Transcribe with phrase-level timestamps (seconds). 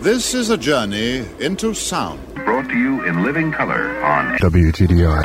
[0.00, 2.20] This is a journey into sound.
[2.44, 5.24] Brought to you in living color on WGDR.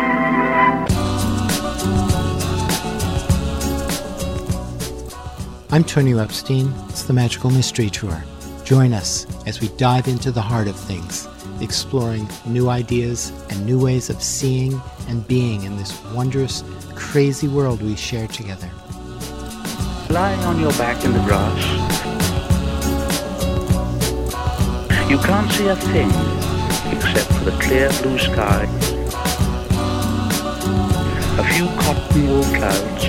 [5.71, 6.73] I'm Tonio Epstein.
[6.89, 8.23] It's the Magical Mystery Tour.
[8.63, 11.27] Join us as we dive into the heart of things,
[11.61, 16.63] exploring new ideas and new ways of seeing and being in this wondrous,
[16.95, 18.71] crazy world we share together.
[20.09, 22.02] Lying on your back in the grass,
[25.13, 26.09] you can't see a thing
[26.91, 28.63] except for the clear blue sky,
[31.37, 33.03] a few cotton wool clouds,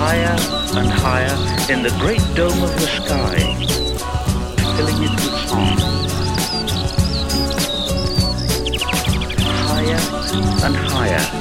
[0.00, 0.36] higher
[0.78, 1.36] and higher
[1.70, 3.36] in the great dome of the sky,
[4.76, 5.76] filling it with song.
[9.68, 10.00] Higher
[10.64, 11.39] and higher,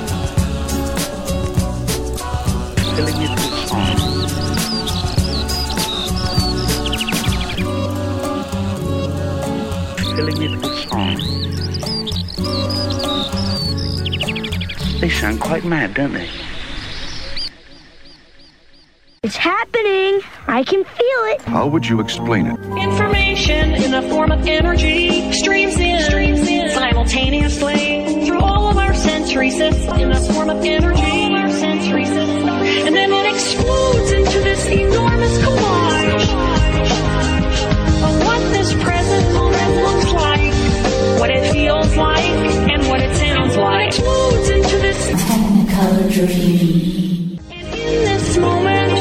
[14.99, 16.29] They sound quite mad, don't they?
[19.23, 20.21] It's happening.
[20.47, 21.41] I can feel it.
[21.41, 22.59] How would you explain it?
[22.77, 28.93] Information in the form of energy streams in, streams in simultaneously through all of our
[28.93, 31.01] sensory systems in the form of energy.
[31.01, 32.85] All of our sensory systems.
[32.85, 33.88] And then it explodes
[45.79, 47.39] Technicolor dream.
[47.51, 48.91] in this moment,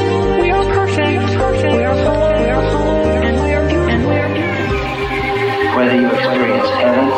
[0.41, 1.75] we are perfect, perfect.
[1.75, 5.77] We are whole, we are whole, and we are and we are beautiful.
[5.77, 7.09] Whether you experience heaven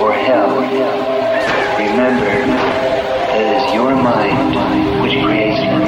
[0.00, 0.56] or hell,
[1.76, 4.56] remember that it is your mind
[5.02, 5.82] which creates them.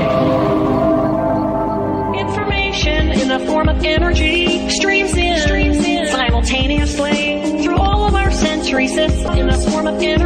[2.15, 8.31] Information in the form of energy streams in, streams in simultaneously through all of our
[8.31, 10.26] sensory systems in the form of energy.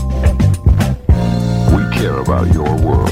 [1.71, 3.09] We care about your world.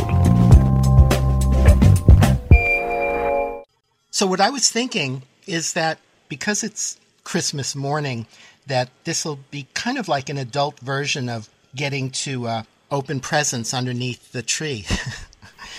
[4.11, 8.27] So, what I was thinking is that because it's Christmas morning,
[8.67, 13.19] that this will be kind of like an adult version of getting to uh, open
[13.19, 14.85] presents underneath the tree.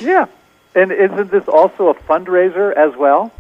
[0.01, 0.27] Yeah.
[0.75, 3.33] And isn't this also a fundraiser as well?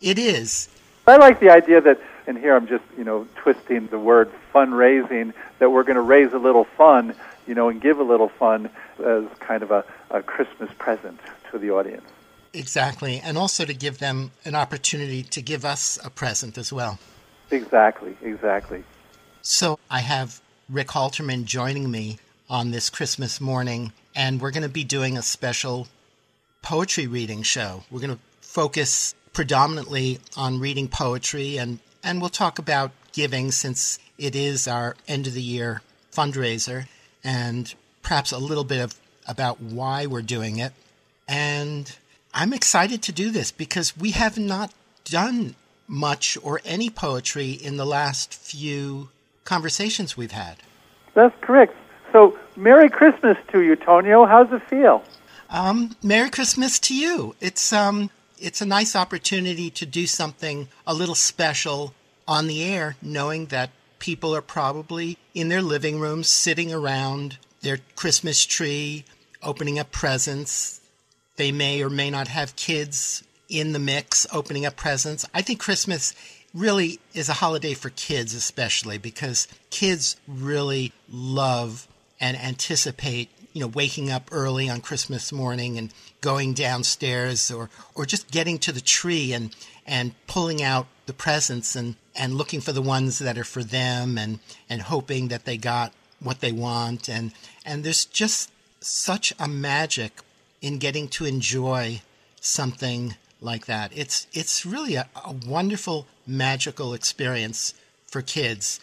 [0.00, 0.68] it is.
[1.06, 5.32] I like the idea that, and here I'm just, you know, twisting the word fundraising,
[5.58, 7.14] that we're going to raise a little fun,
[7.46, 8.70] you know, and give a little fun
[9.04, 11.20] as kind of a, a Christmas present
[11.50, 12.06] to the audience.
[12.52, 13.20] Exactly.
[13.22, 16.98] And also to give them an opportunity to give us a present as well.
[17.50, 18.84] Exactly, exactly.
[19.42, 22.18] So I have Rick Haltermann joining me
[22.48, 25.86] on this Christmas morning, and we're going to be doing a special
[26.62, 27.84] poetry reading show.
[27.90, 33.98] We're going to focus predominantly on reading poetry, and, and we'll talk about giving since
[34.18, 36.86] it is our end of the year fundraiser,
[37.26, 38.94] and perhaps a little bit of
[39.26, 40.72] about why we're doing it.
[41.26, 41.94] And
[42.32, 44.72] I'm excited to do this because we have not
[45.04, 45.56] done
[45.88, 49.08] much or any poetry in the last few
[49.44, 50.58] conversations we've had.
[51.14, 51.74] That's correct.
[52.12, 54.24] So, Merry Christmas to you, Tonio.
[54.24, 55.02] How's it feel?
[55.50, 57.34] Um, Merry Christmas to you.
[57.40, 61.92] It's um, it's a nice opportunity to do something a little special
[62.28, 67.78] on the air, knowing that people are probably in their living rooms, sitting around their
[67.94, 69.04] Christmas tree,
[69.42, 70.80] opening up presents.
[71.36, 75.26] They may or may not have kids in the mix, opening up presents.
[75.34, 76.14] I think Christmas
[76.54, 81.86] really is a holiday for kids, especially because kids really love
[82.18, 85.92] and anticipate you know waking up early on Christmas morning and
[86.22, 89.54] going downstairs or or just getting to the tree and
[89.86, 94.18] and pulling out the presents and and looking for the ones that are for them
[94.18, 94.38] and
[94.68, 97.32] and hoping that they got what they want and
[97.64, 98.50] and there's just
[98.80, 100.20] such a magic
[100.60, 102.00] in getting to enjoy
[102.40, 103.92] something like that.
[103.94, 107.74] It's it's really a, a wonderful magical experience
[108.06, 108.80] for kids.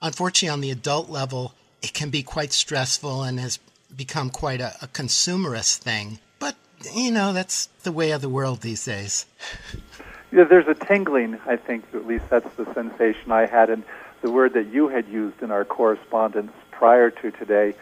[0.00, 3.58] Unfortunately, on the adult level, it can be quite stressful and has
[3.94, 6.18] become quite a, a consumerist thing.
[6.38, 6.56] But,
[6.94, 9.26] you know, that's the way of the world these days.
[10.32, 13.70] Yeah, there's a tingling, I think, at least that's the sensation I had.
[13.70, 13.84] And
[14.22, 17.74] the word that you had used in our correspondence prior to today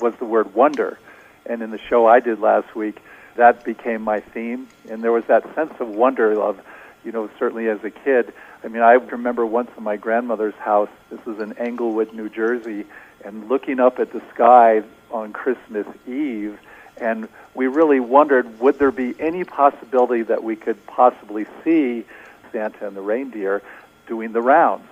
[0.00, 0.98] was the word wonder.
[1.46, 3.00] And in the show I did last week,
[3.36, 4.68] that became my theme.
[4.88, 6.60] And there was that sense of wonder of,
[7.04, 8.32] you know, certainly as a kid.
[8.62, 12.84] I mean, I remember once in my grandmother's house, this was in Englewood, New Jersey,
[13.24, 16.58] and looking up at the sky on Christmas Eve,
[16.98, 22.04] and we really wondered would there be any possibility that we could possibly see
[22.52, 23.62] Santa and the reindeer
[24.06, 24.88] doing the rounds?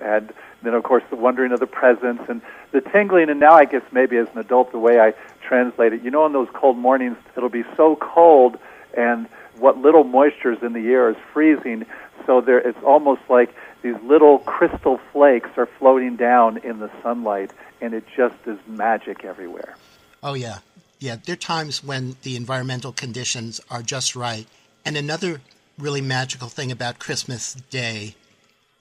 [0.00, 0.32] And
[0.62, 3.30] then, of course, the wondering of the presents and the tingling.
[3.30, 6.26] And now, I guess maybe as an adult, the way I translate it, you know,
[6.26, 8.58] in those cold mornings, it'll be so cold,
[8.96, 9.26] and
[9.58, 11.86] what little moisture is in the air is freezing.
[12.26, 17.52] So there, it's almost like these little crystal flakes are floating down in the sunlight,
[17.80, 19.76] and it just is magic everywhere.
[20.22, 20.58] Oh, yeah.
[20.98, 24.46] Yeah, there are times when the environmental conditions are just right.
[24.84, 25.40] And another
[25.78, 28.14] really magical thing about Christmas Day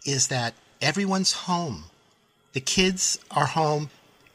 [0.06, 1.86] is that everyone's home.
[2.54, 3.90] The kids are home,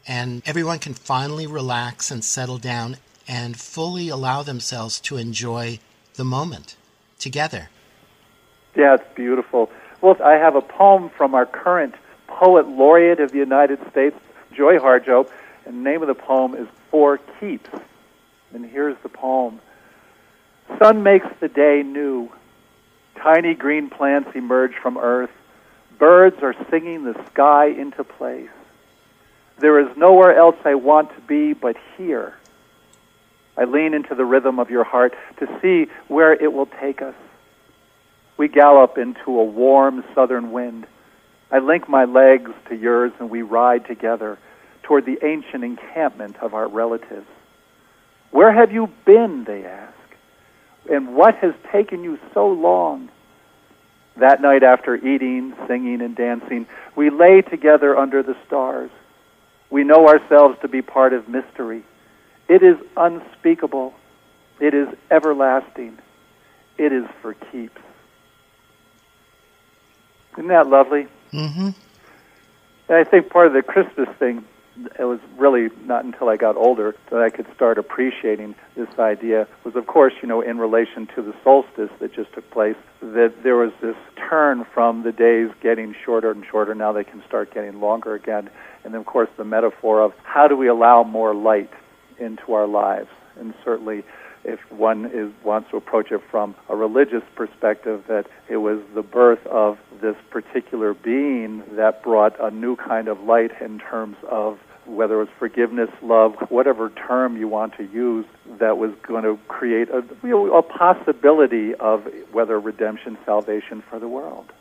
[0.07, 5.79] and everyone can finally relax and settle down and fully allow themselves to enjoy
[6.15, 6.77] the moment
[7.19, 7.71] together.
[8.77, 9.71] Yeah, it's beautiful.
[10.03, 11.95] Well, I have a poem from our current
[12.27, 14.17] poet laureate of the United States,
[14.53, 15.31] Joy Harjo,
[15.65, 17.71] and the name of the poem is For Keeps.
[18.53, 19.61] And here's the poem
[20.79, 22.31] Sun makes the day new.
[23.17, 25.31] Tiny green plants emerge from earth.
[25.99, 28.49] Birds are singing the sky into place.
[29.59, 32.35] There is nowhere else I want to be but here.
[33.59, 37.15] I lean into the rhythm of your heart to see where it will take us.
[38.39, 40.87] We gallop into a warm southern wind.
[41.51, 44.39] I link my legs to yours and we ride together
[44.91, 47.29] toward the ancient encampment of our relatives.
[48.33, 49.95] Where have you been, they ask,
[50.91, 53.09] and what has taken you so long?
[54.17, 56.67] That night, after eating, singing, and dancing,
[56.97, 58.91] we lay together under the stars.
[59.71, 61.85] We know ourselves to be part of mystery.
[62.49, 63.95] It is unspeakable.
[64.59, 65.99] It is everlasting.
[66.79, 67.81] It is for keeps.
[70.33, 71.07] Isn't that lovely?
[71.33, 71.69] Mm-hmm.
[72.89, 74.45] And I think part of the Christmas thing,
[74.99, 79.47] it was really not until I got older that I could start appreciating this idea,
[79.65, 83.35] was of course, you know, in relation to the solstice that just took place, that
[83.43, 87.53] there was this turn from the days getting shorter and shorter, now they can start
[87.53, 88.51] getting longer again.
[88.85, 91.71] And then, of course, the metaphor of how do we allow more light
[92.19, 93.09] into our lives?
[93.39, 94.05] And certainly,
[94.45, 99.03] if one is, wants to approach it from a religious perspective, that it was the
[99.03, 104.59] birth of this particular being that brought a new kind of light in terms of
[104.91, 108.27] whether it was forgiveness, love, whatever term you want to use,
[108.59, 113.99] that was going to create a, you know, a possibility of whether redemption, salvation for
[113.99, 114.53] the world.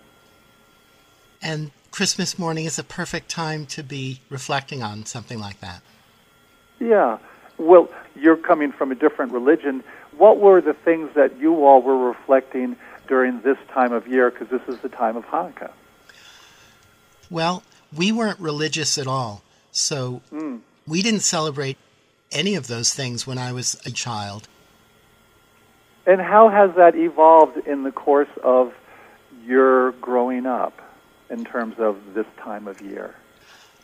[1.42, 5.81] And Christmas morning is a perfect time to be reflecting on something like that.
[6.80, 7.18] Yeah.
[7.58, 9.84] Well, you're coming from a different religion.
[10.18, 12.78] What were the things that you all were reflecting
[13.08, 14.32] during this time of year?
[14.32, 15.72] Because this is the time of Hanukkah.
[17.30, 17.64] Well,
[17.96, 19.44] we weren't religious at all.
[19.71, 20.62] So Mm.
[20.88, 21.77] we didn't celebrate
[22.31, 24.48] any of those things when I was a child.
[26.05, 28.74] And how has that evolved in the course of
[29.46, 30.74] your growing up
[31.29, 33.15] in terms of this time of year?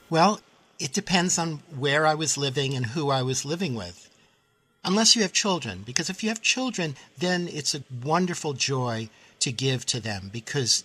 [0.10, 0.40] Well,
[0.80, 4.10] it depends on where I was living and who I was living with.
[4.84, 9.52] Unless you have children, because if you have children, then it's a wonderful joy to
[9.52, 10.84] give to them because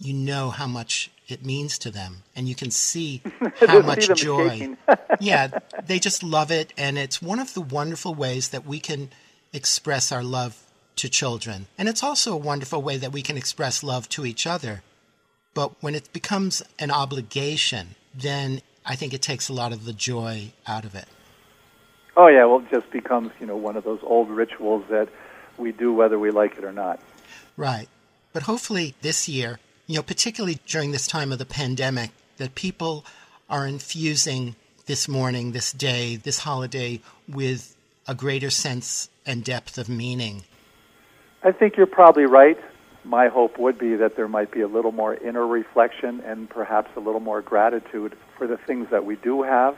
[0.00, 3.22] you know how much it means to them and you can see
[3.60, 4.76] how much see joy.
[5.20, 5.48] yeah,
[5.86, 9.10] they just love it and it's one of the wonderful ways that we can
[9.52, 10.56] express our love
[10.96, 11.66] to children.
[11.78, 14.82] And it's also a wonderful way that we can express love to each other.
[15.54, 19.92] But when it becomes an obligation, then I think it takes a lot of the
[19.92, 21.06] joy out of it.
[22.16, 25.08] Oh yeah, well, it just becomes you know one of those old rituals that
[25.58, 27.00] we do whether we like it or not.
[27.56, 27.88] Right.
[28.32, 29.58] But hopefully this year,
[29.90, 33.04] you know, particularly during this time of the pandemic, that people
[33.48, 34.54] are infusing
[34.86, 37.74] this morning, this day, this holiday with
[38.06, 40.44] a greater sense and depth of meaning.
[41.42, 42.56] I think you're probably right.
[43.02, 46.90] My hope would be that there might be a little more inner reflection and perhaps
[46.96, 49.76] a little more gratitude for the things that we do have.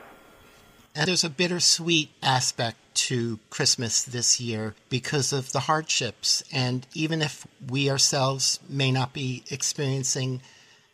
[0.95, 6.43] And there's a bittersweet aspect to Christmas this year because of the hardships.
[6.51, 10.41] And even if we ourselves may not be experiencing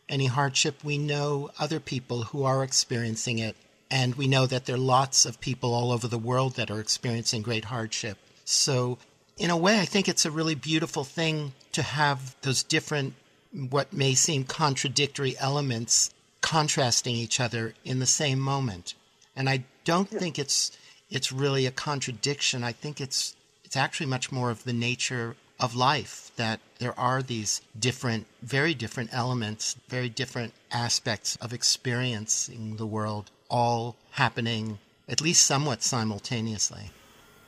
[0.07, 3.57] any hardship, we know other people who are experiencing it.
[3.91, 6.79] And we know that there are lots of people all over the world that are
[6.79, 8.17] experiencing great hardship.
[8.45, 8.99] So
[9.37, 13.15] in a way, I think it's a really beautiful thing to have those different,
[13.51, 18.93] what may seem contradictory elements contrasting each other in the same moment.
[19.35, 20.77] And I don't think it's
[21.09, 22.63] it's really a contradiction.
[22.63, 27.21] I think it's it's actually much more of the nature of life that there are
[27.21, 35.21] these different, very different elements, very different aspects of experiencing the world, all happening at
[35.21, 36.91] least somewhat simultaneously.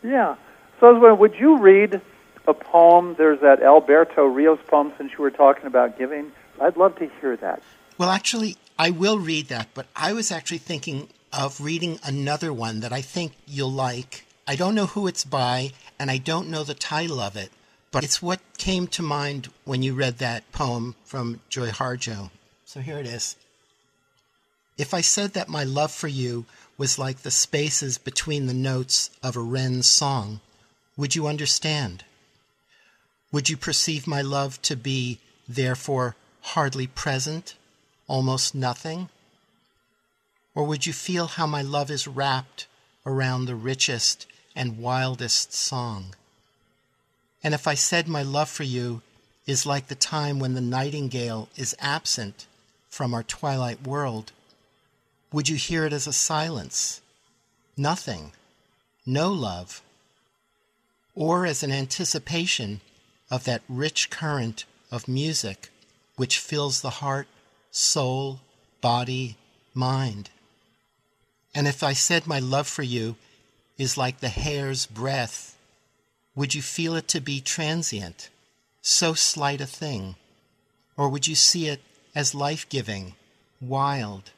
[0.04, 0.36] Yeah.
[0.80, 2.02] So I was wondering, would you read
[2.48, 3.16] a poem?
[3.20, 6.32] There's that Alberto Rios poem since you were talking about giving.
[6.60, 7.62] I'd love to hear that.
[8.00, 12.80] Well, actually, I will read that, but I was actually thinking of reading another one
[12.82, 14.26] that I think you'll like.
[14.48, 17.52] I don't know who it's by, and I don't know the title of it,
[17.92, 22.32] but it's what came to mind when you read that poem from Joy Harjo.
[22.66, 23.36] So here it is.
[24.78, 26.46] If I said that my love for you
[26.78, 30.40] was like the spaces between the notes of a wren's song,
[30.98, 32.04] would you understand?
[33.32, 37.56] Would you perceive my love to be, therefore, hardly present,
[38.08, 39.10] almost nothing?
[40.54, 42.68] Or would you feel how my love is wrapped
[43.06, 46.16] around the richest and wildest song?
[47.44, 49.02] And if I said my love for you
[49.46, 52.46] is like the time when the nightingale is absent
[52.90, 54.32] from our twilight world,
[55.32, 57.02] would you hear it as a silence?
[57.78, 58.34] Nothing.
[59.06, 59.82] No love.
[61.16, 62.82] Or as an anticipation
[63.30, 65.70] of that rich current of music
[66.18, 67.28] which fills the heart,
[67.72, 68.42] soul,
[68.82, 69.38] body,
[69.74, 70.30] mind.
[71.54, 73.16] And if I said my love for you
[73.78, 75.58] is like the hair's breath,
[76.36, 78.30] would you feel it to be transient,
[78.82, 80.16] so slight a thing?
[80.96, 81.82] Or would you see it
[82.16, 83.16] as life giving,
[83.60, 84.32] wild,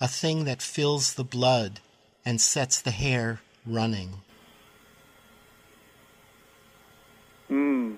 [0.00, 1.80] a thing that fills the blood
[2.24, 4.20] and sets the hair running.
[7.50, 7.96] Mm.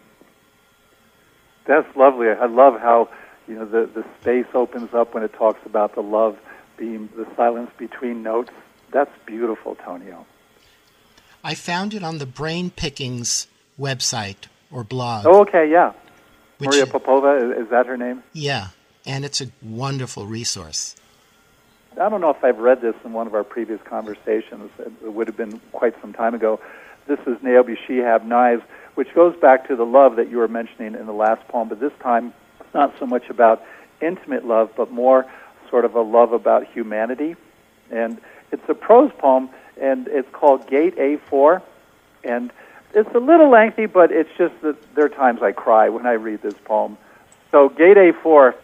[1.67, 2.29] That's lovely.
[2.29, 3.09] I love how
[3.47, 6.39] you know the the space opens up when it talks about the love
[6.79, 8.51] being the silence between notes.
[8.91, 10.25] That's beautiful, Tonio.
[11.45, 13.47] I found it on the Brain Pickings
[13.79, 15.27] website or blog.
[15.27, 15.93] Oh, okay, yeah.
[16.61, 18.23] Maria Popova, is that her name?
[18.33, 18.69] Yeah,
[19.07, 20.97] and it's a wonderful resource.
[22.01, 24.71] I don't know if I've read this in one of our previous conversations.
[24.79, 26.61] It would have been quite some time ago.
[27.07, 28.61] This is Naomi Shihab Nye's,
[28.95, 31.81] which goes back to the love that you were mentioning in the last poem, but
[31.81, 33.63] this time it's not so much about
[34.01, 35.25] intimate love, but more
[35.71, 37.37] sort of a love about humanity.
[37.91, 38.21] And
[38.53, 41.63] it's a prose poem, and it's called Gate A4.
[42.25, 42.51] And
[42.95, 46.13] it's a little lengthy, but it's just that there are times I cry when I
[46.13, 46.99] read this poem.
[47.51, 48.55] So, Gate A4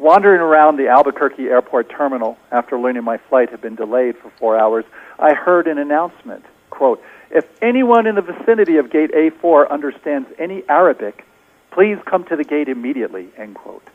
[0.00, 4.58] Wandering around the Albuquerque airport terminal after learning my flight had been delayed for four
[4.58, 4.86] hours,
[5.18, 6.42] I heard an announcement.
[6.70, 11.26] Quote, if anyone in the vicinity of gate A4 understands any Arabic,
[11.70, 13.86] please come to the gate immediately, end quote.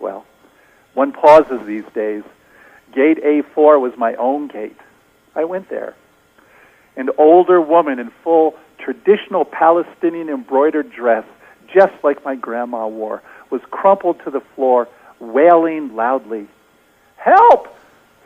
[0.00, 0.26] Well,
[0.98, 2.24] one pauses these days.
[2.92, 4.76] Gate A4 was my own gate.
[5.36, 5.94] I went there.
[6.96, 11.24] An older woman in full traditional Palestinian embroidered dress,
[11.72, 14.88] just like my grandma wore, was crumpled to the floor
[15.20, 16.48] wailing loudly.
[17.16, 17.68] Help!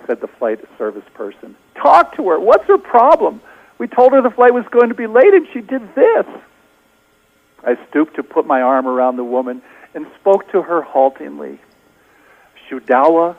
[0.07, 1.55] said the flight service person.
[1.75, 2.41] Talk to her.
[2.41, 3.43] What's her problem?
[3.77, 6.27] We told her the flight was going to be late and she did this.
[7.65, 9.61] I stooped to put my arm around the woman
[9.95, 11.61] and spoke to her haltingly.
[12.73, 13.37] Shudawa,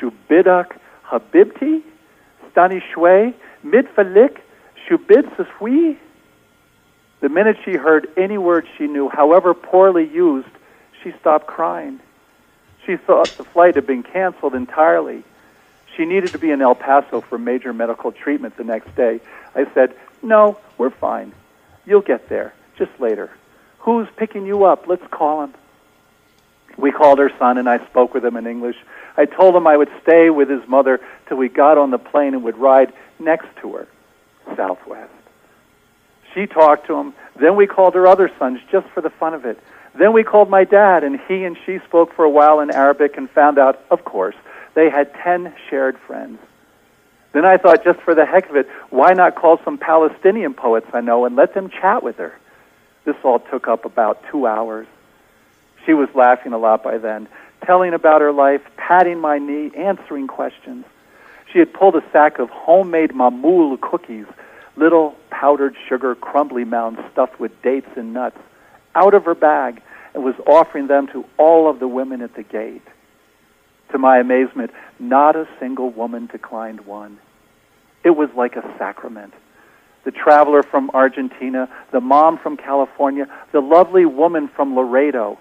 [0.00, 0.76] Shubidak,
[1.06, 1.82] Habibti,
[2.50, 4.38] Stani Shwe, Midfalik,
[4.88, 5.96] Shubid Saswi.
[7.20, 10.48] The minute she heard any word she knew, however poorly used,
[11.02, 12.00] she stopped crying.
[12.84, 15.22] She thought the flight had been canceled entirely.
[15.96, 19.20] She needed to be in El Paso for major medical treatment the next day.
[19.54, 21.32] I said, No, we're fine.
[21.86, 23.30] You'll get there, just later.
[23.78, 24.86] Who's picking you up?
[24.86, 25.54] Let's call him.
[26.76, 28.76] We called her son, and I spoke with him in English.
[29.16, 32.34] I told him I would stay with his mother till we got on the plane
[32.34, 33.88] and would ride next to her,
[34.56, 35.12] Southwest.
[36.34, 37.14] She talked to him.
[37.38, 39.58] Then we called her other sons just for the fun of it.
[39.96, 43.16] Then we called my dad, and he and she spoke for a while in Arabic
[43.16, 44.34] and found out, of course,
[44.74, 46.38] they had 10 shared friends.
[47.32, 50.86] Then I thought, just for the heck of it, why not call some Palestinian poets
[50.92, 52.38] I know and let them chat with her?
[53.04, 54.86] This all took up about two hours.
[55.86, 57.28] She was laughing a lot by then,
[57.64, 60.84] telling about her life, patting my knee, answering questions.
[61.52, 64.26] She had pulled a sack of homemade mamul cookies,
[64.76, 68.38] little powdered sugar crumbly mounds stuffed with dates and nuts
[68.94, 69.82] out of her bag
[70.14, 72.82] and was offering them to all of the women at the gate.
[73.92, 77.18] To my amazement, not a single woman declined one.
[78.02, 79.34] It was like a sacrament.
[80.04, 85.38] the traveler from Argentina, the mom from California, the lovely woman from Laredo.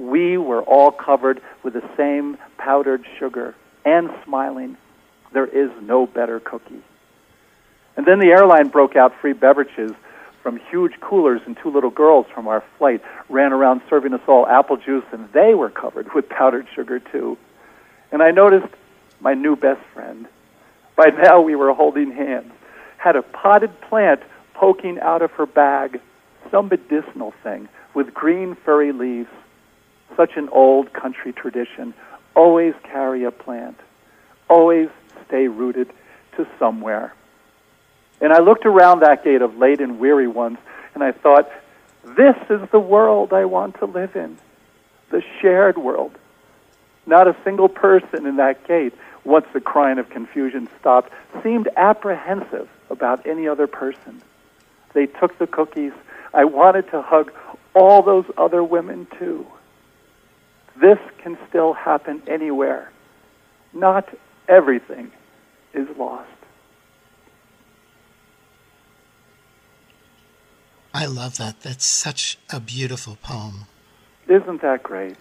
[0.00, 3.54] We were all covered with the same powdered sugar
[3.84, 4.78] and smiling.
[5.34, 6.82] There is no better cookie.
[7.98, 9.92] And then the airline broke out free beverages
[10.42, 14.46] from huge coolers, and two little girls from our flight ran around serving us all
[14.46, 17.36] apple juice, and they were covered with powdered sugar too.
[18.10, 18.72] And I noticed
[19.20, 20.26] my new best friend.
[20.96, 22.52] By now we were holding hands,
[22.96, 24.22] had a potted plant
[24.54, 26.00] poking out of her bag,
[26.50, 29.28] some medicinal thing with green furry leaves.
[30.20, 31.94] Such an old country tradition.
[32.36, 33.80] Always carry a plant.
[34.50, 34.90] Always
[35.26, 35.88] stay rooted
[36.36, 37.14] to somewhere.
[38.20, 40.58] And I looked around that gate of late and weary ones,
[40.92, 41.50] and I thought,
[42.04, 44.36] this is the world I want to live in.
[45.08, 46.12] The shared world.
[47.06, 48.92] Not a single person in that gate,
[49.24, 54.20] once the crying of confusion stopped, seemed apprehensive about any other person.
[54.92, 55.92] They took the cookies.
[56.34, 57.32] I wanted to hug
[57.74, 59.46] all those other women too.
[60.80, 62.90] This can still happen anywhere.
[63.72, 64.08] Not
[64.48, 65.12] everything
[65.74, 66.28] is lost.
[70.92, 71.60] I love that.
[71.60, 73.66] That's such a beautiful poem.
[74.26, 75.16] Isn't that great?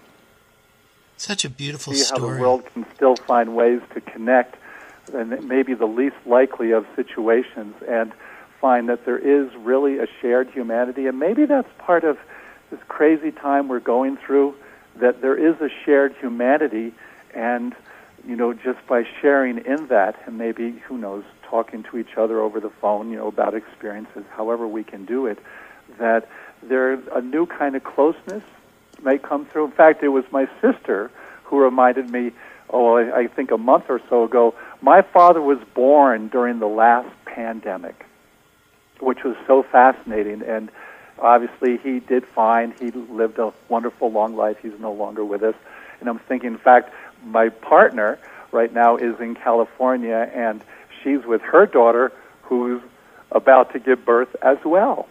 [1.17, 2.21] Such a beautiful See story.
[2.21, 4.55] how the world can still find ways to connect,
[5.13, 8.13] and maybe the least likely of situations, and
[8.61, 11.07] find that there is really a shared humanity.
[11.07, 12.17] And maybe that's part of
[12.71, 14.55] this crazy time we're going through,
[14.99, 16.93] that there is a shared humanity,
[17.33, 17.75] and
[18.27, 22.39] you know, just by sharing in that, and maybe who knows, talking to each other
[22.39, 25.39] over the phone, you know, about experiences, however we can do it,
[25.97, 26.29] that
[26.61, 28.43] there a new kind of closeness
[29.03, 29.65] may come through.
[29.65, 31.09] In fact, it was my sister
[31.43, 32.31] who reminded me,
[32.69, 36.67] oh, I, I think a month or so ago, my father was born during the
[36.67, 38.05] last pandemic,
[38.99, 40.43] which was so fascinating.
[40.43, 40.69] And
[41.21, 42.73] obviously, he did fine.
[42.79, 44.57] He lived a wonderful, long life.
[44.61, 45.55] He's no longer with us.
[45.99, 46.93] And I'm thinking, in fact,
[47.23, 48.19] my partner
[48.51, 50.63] right now is in California, and
[51.03, 52.11] she's with her daughter
[52.43, 52.81] who's
[53.31, 55.07] about to give birth as well.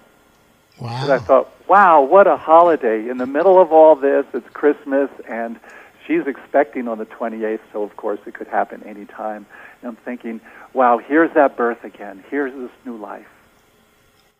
[0.80, 1.02] Wow.
[1.02, 3.08] And I thought, wow, what a holiday.
[3.08, 5.58] In the middle of all this, it's Christmas, and
[6.06, 9.46] she's expecting on the 28th, so of course it could happen any time.
[9.82, 10.40] And I'm thinking,
[10.72, 12.24] wow, here's that birth again.
[12.30, 13.26] Here's this new life.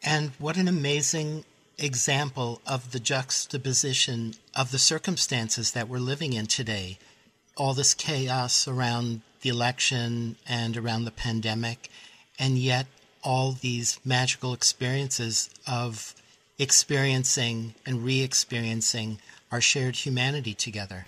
[0.02, 1.44] And what an amazing
[1.78, 6.98] example of the juxtaposition of the circumstances that we're living in today.
[7.56, 11.88] All this chaos around the election and around the pandemic,
[12.38, 12.86] and yet
[13.22, 16.14] all these magical experiences of
[16.58, 19.18] experiencing and re experiencing
[19.52, 21.06] our shared humanity together.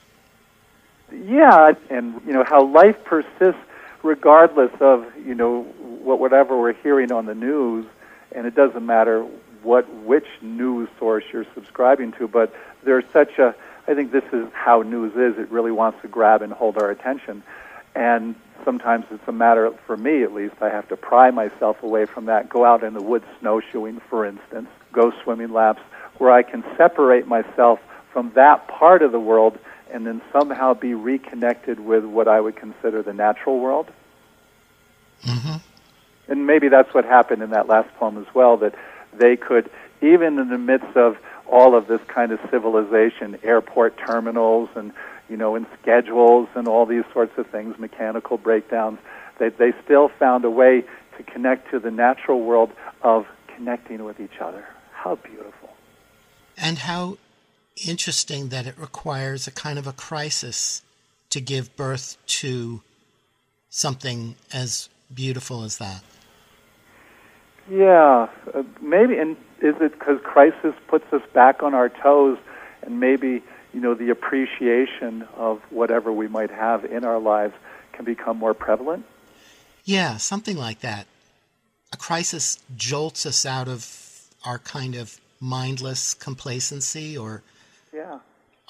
[1.13, 3.61] Yeah, and you know how life persists
[4.03, 5.63] regardless of you know
[6.03, 7.87] what whatever we're hearing on the news,
[8.33, 9.27] and it doesn't matter
[9.63, 13.55] what which news source you're subscribing to, but there's such a
[13.89, 15.39] I think this is how news is.
[15.39, 17.43] It really wants to grab and hold our attention,
[17.95, 20.57] and sometimes it's a matter for me at least.
[20.61, 22.49] I have to pry myself away from that.
[22.49, 24.69] Go out in the woods snowshoeing, for instance.
[24.93, 25.83] Go swimming laps
[26.19, 27.81] where I can separate myself
[28.13, 29.59] from that part of the world
[29.91, 33.91] and then somehow be reconnected with what I would consider the natural world.
[35.25, 35.57] Mm-hmm.
[36.29, 38.75] And maybe that's what happened in that last poem as well, that
[39.13, 39.71] they could,
[40.01, 41.19] even in the midst of
[41.51, 44.93] all of this kind of civilization, airport terminals and,
[45.29, 48.99] you know, and schedules and all these sorts of things, mechanical breakdowns,
[49.39, 50.85] they, they still found a way
[51.17, 52.71] to connect to the natural world
[53.03, 54.65] of connecting with each other.
[54.93, 55.71] How beautiful.
[56.57, 57.19] And how
[57.87, 60.83] interesting that it requires a kind of a crisis
[61.31, 62.83] to give birth to
[63.71, 66.03] something as beautiful as that.
[67.71, 69.17] Yeah, uh, maybe.
[69.17, 72.39] And is it because crisis puts us back on our toes,
[72.83, 77.55] and maybe you know the appreciation of whatever we might have in our lives
[77.93, 79.05] can become more prevalent?
[79.85, 81.07] Yeah, something like that.
[81.93, 87.43] A crisis jolts us out of our kind of mindless complacency or
[87.93, 88.19] yeah.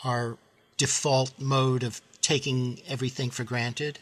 [0.04, 0.38] our
[0.76, 3.98] default mode of taking everything for granted.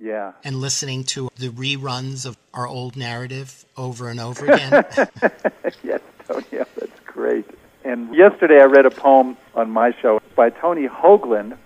[0.00, 0.32] Yeah.
[0.42, 4.72] And listening to the reruns of our old narrative over and over again.
[5.82, 7.44] yes, Tony, yeah, that's great.
[7.84, 11.56] And yesterday I read a poem on my show by Tony Hoagland,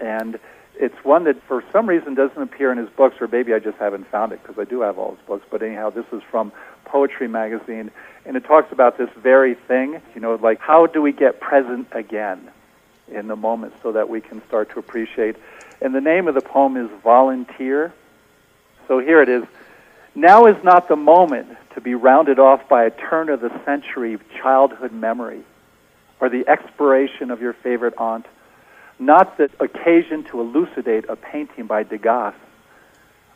[0.00, 0.40] and
[0.74, 3.78] it's one that for some reason doesn't appear in his books, or maybe I just
[3.78, 5.46] haven't found it because I do have all his books.
[5.48, 6.50] But anyhow, this is from
[6.84, 7.92] Poetry Magazine,
[8.26, 11.86] and it talks about this very thing, you know, like how do we get present
[11.92, 12.50] again
[13.08, 15.36] in the moment so that we can start to appreciate.
[15.84, 17.92] And the name of the poem is Volunteer.
[18.88, 19.44] So here it is.
[20.14, 24.18] Now is not the moment to be rounded off by a turn of the century
[24.40, 25.42] childhood memory
[26.20, 28.24] or the expiration of your favorite aunt,
[28.98, 32.32] not the occasion to elucidate a painting by Degas.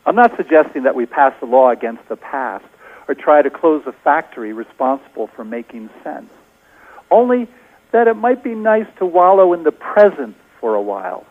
[0.06, 2.64] I'm not suggesting that we pass a law against the past
[3.08, 6.30] or try to close a factory responsible for making sense.
[7.11, 7.46] Only
[7.90, 11.26] that it might be nice to wallow in the present for a while.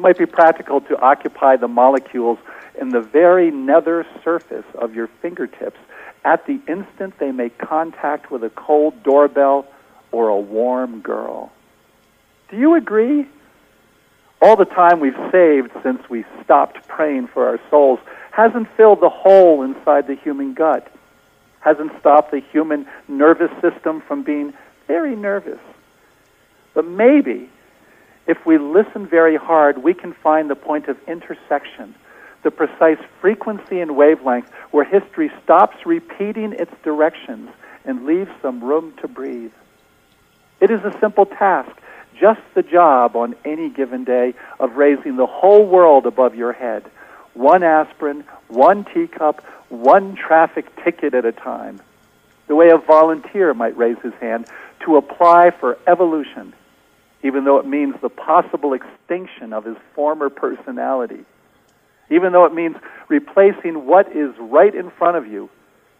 [0.00, 2.38] It might be practical to occupy the molecules
[2.80, 5.76] in the very nether surface of your fingertips
[6.24, 9.66] at the instant they make contact with a cold doorbell
[10.10, 11.52] or a warm girl.
[12.48, 13.28] Do you agree?
[14.40, 19.10] All the time we've saved since we stopped praying for our souls hasn't filled the
[19.10, 20.90] hole inside the human gut,
[21.60, 24.54] hasn't stopped the human nervous system from being
[24.86, 25.60] very nervous.
[26.72, 27.50] But maybe
[28.26, 31.94] if we listen very hard, we can find the point of intersection,
[32.42, 37.50] the precise frequency and wavelength where history stops repeating its directions
[37.84, 39.52] and leaves some room to breathe.
[40.60, 41.70] It is a simple task,
[42.18, 46.84] just the job on any given day of raising the whole world above your head.
[47.34, 51.80] One aspirin, one teacup, one traffic ticket at a time.
[52.48, 54.46] The way a volunteer might raise his hand
[54.84, 56.52] to apply for evolution
[57.22, 61.24] even though it means the possible extinction of his former personality,
[62.10, 62.76] even though it means
[63.08, 65.48] replacing what is right in front of you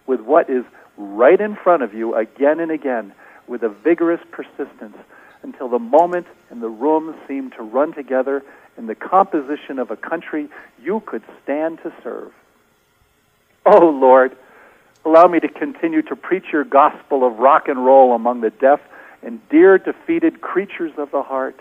[0.07, 0.65] with what is
[0.97, 3.13] right in front of you again and again
[3.47, 4.97] with a vigorous persistence
[5.43, 8.43] until the moment and the room seem to run together
[8.77, 10.49] in the composition of a country
[10.83, 12.33] you could stand to serve.
[13.67, 14.37] Oh, Lord,
[15.05, 18.81] allow me to continue to preach your gospel of rock and roll among the deaf
[19.23, 21.61] and dear defeated creatures of the heart.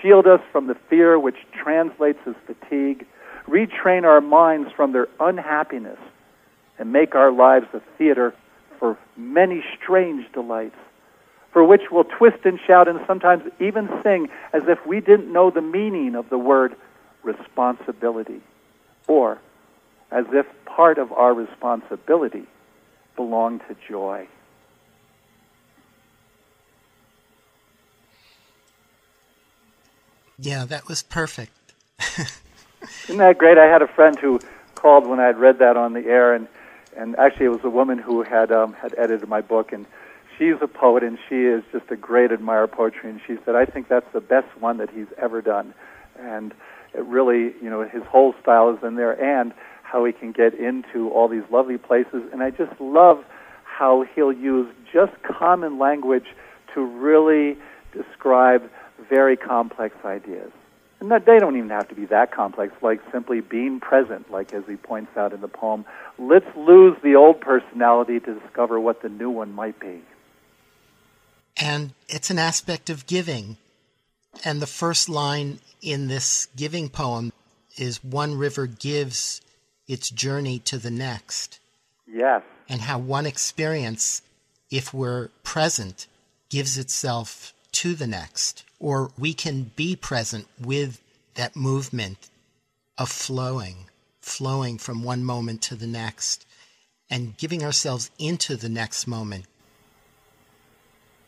[0.00, 3.06] Shield us from the fear which translates as fatigue.
[3.48, 5.98] Retrain our minds from their unhappiness
[6.78, 8.34] and make our lives a theater
[8.78, 10.76] for many strange delights,
[11.52, 15.50] for which we'll twist and shout and sometimes even sing as if we didn't know
[15.50, 16.74] the meaning of the word
[17.22, 18.40] responsibility,
[19.06, 19.38] or
[20.10, 22.46] as if part of our responsibility
[23.16, 24.26] belonged to joy.
[30.40, 31.52] Yeah, that was perfect.
[33.04, 33.58] Isn't that great?
[33.58, 34.40] I had a friend who
[34.74, 36.48] called when I had read that on the air, and
[36.96, 39.84] and actually it was a woman who had um, had edited my book, and
[40.38, 43.54] she's a poet, and she is just a great admirer of poetry, and she said
[43.54, 45.74] I think that's the best one that he's ever done,
[46.18, 46.54] and
[46.94, 50.54] it really, you know, his whole style is in there, and how he can get
[50.54, 53.24] into all these lovely places, and I just love
[53.64, 56.26] how he'll use just common language
[56.74, 57.58] to really
[57.92, 58.70] describe
[59.08, 60.50] very complex ideas.
[61.00, 64.52] And that they don't even have to be that complex, like simply being present, like
[64.52, 65.86] as he points out in the poem.
[66.18, 70.02] Let's lose the old personality to discover what the new one might be.
[71.56, 73.56] And it's an aspect of giving.
[74.44, 77.32] And the first line in this giving poem
[77.78, 79.40] is One river gives
[79.88, 81.60] its journey to the next.
[82.06, 82.42] Yes.
[82.68, 84.20] And how one experience,
[84.70, 86.06] if we're present,
[86.50, 91.00] gives itself to the next or we can be present with
[91.34, 92.30] that movement
[92.98, 93.76] of flowing,
[94.20, 96.46] flowing from one moment to the next,
[97.08, 99.44] and giving ourselves into the next moment.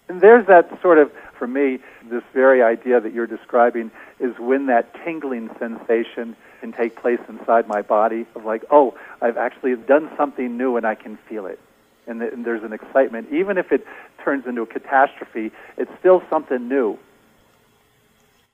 [0.09, 1.79] And there's that sort of, for me,
[2.11, 7.67] this very idea that you're describing is when that tingling sensation can take place inside
[7.67, 11.59] my body of like, oh, I've actually done something new and I can feel it.
[12.07, 13.33] And, and there's an excitement.
[13.33, 13.87] Even if it
[14.25, 16.99] turns into a catastrophe, it's still something new.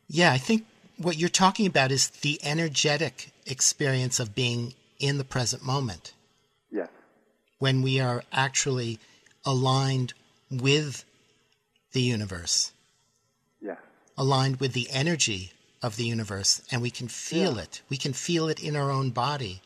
[0.09, 0.67] Yeah, I think
[0.97, 6.13] what you're talking about is the energetic experience of being in the present moment.
[6.71, 6.89] Yes.
[7.59, 8.99] When we are actually
[9.45, 10.15] aligned
[10.51, 11.05] with
[11.93, 12.73] the universe.
[13.61, 13.77] Yeah.
[14.17, 17.63] Aligned with the energy of the universe, and we can feel yeah.
[17.63, 17.83] it.
[17.89, 19.63] We can feel it in our own body.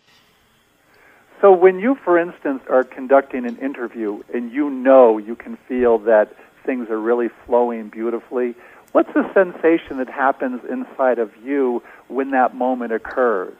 [1.41, 5.99] So, when you, for instance, are conducting an interview and you know you can feel
[6.01, 8.55] that things are really flowing beautifully,
[8.93, 13.57] What's the sensation that happens inside of you when that moment occurs?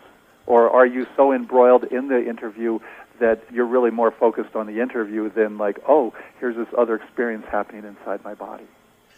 [0.47, 2.81] Or are you so embroiled in the interview
[3.19, 7.47] that you're really more focused on the interview than like, oh, here's this other experience
[7.51, 8.67] happening inside my body?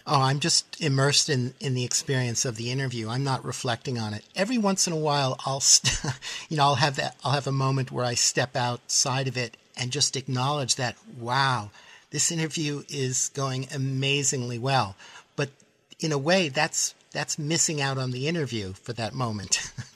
[0.06, 3.08] Oh, I'm just immersed in, in the experience of the interview.
[3.08, 4.22] I'm not reflecting on it.
[4.36, 6.14] Every once in a while, I'll, st-
[6.48, 7.16] you know, I'll have that.
[7.24, 11.70] I'll have a moment where I step outside of it and just acknowledge that, wow,
[12.10, 14.94] this interview is going amazingly well
[16.00, 19.72] in a way, that's that's missing out on the interview for that moment.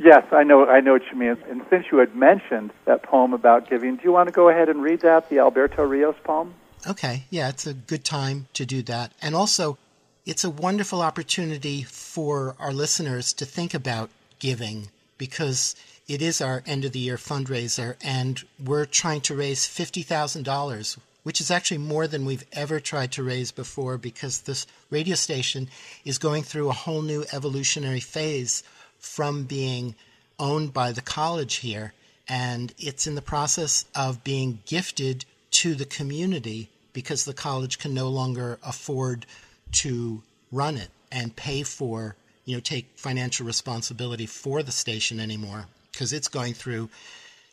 [0.00, 0.64] Yes, I know.
[0.64, 1.36] I know what you mean.
[1.50, 4.68] And since you had mentioned that poem about giving, do you want to go ahead
[4.68, 6.54] and read that, the Alberto Rios poem?
[6.86, 9.12] Okay, yeah, it's a good time to do that.
[9.20, 9.76] And also,
[10.24, 15.74] it's a wonderful opportunity for our listeners to think about giving because
[16.06, 21.40] it is our end of the year fundraiser and we're trying to raise $50,000, which
[21.40, 25.68] is actually more than we've ever tried to raise before because this radio station
[26.04, 28.62] is going through a whole new evolutionary phase
[28.98, 29.94] from being
[30.38, 31.92] owned by the college here
[32.28, 37.94] and it's in the process of being gifted to the community because the college can
[37.94, 39.24] no longer afford
[39.72, 45.66] to run it and pay for, you know, take financial responsibility for the station anymore
[45.90, 46.88] because it's going through,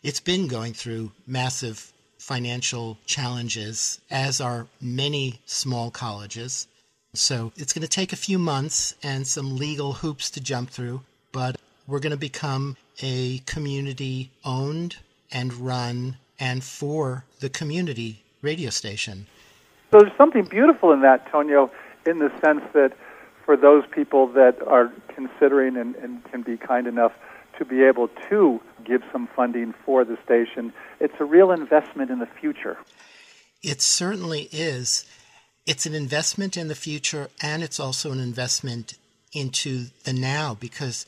[0.03, 1.91] it's been going through massive
[2.25, 6.67] financial challenges, as are many small colleges.
[7.13, 11.01] So it's going to take a few months and some legal hoops to jump through,
[11.31, 14.95] but we're going to become a community owned
[15.31, 19.27] and run and for the community radio station.
[19.91, 21.69] So there's something beautiful in that, Tonio,
[22.07, 22.93] in the sense that
[23.45, 27.11] for those people that are considering and, and can be kind enough
[27.59, 32.19] to be able to give some funding for the station, it's a real investment in
[32.19, 32.77] the future.
[33.61, 35.05] It certainly is.
[35.65, 38.93] It's an investment in the future and it's also an investment
[39.33, 41.05] into the now because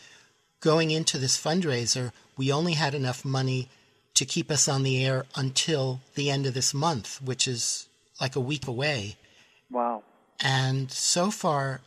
[0.59, 3.69] going into this fundraiser, we only had enough money
[4.15, 7.87] to keep us on the air until the end of this month, which is
[8.19, 9.15] like a week away.
[9.69, 10.03] Wow.
[10.39, 11.81] And so far,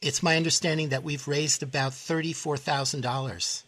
[0.00, 3.62] it's my understanding that we've raised about $34,000.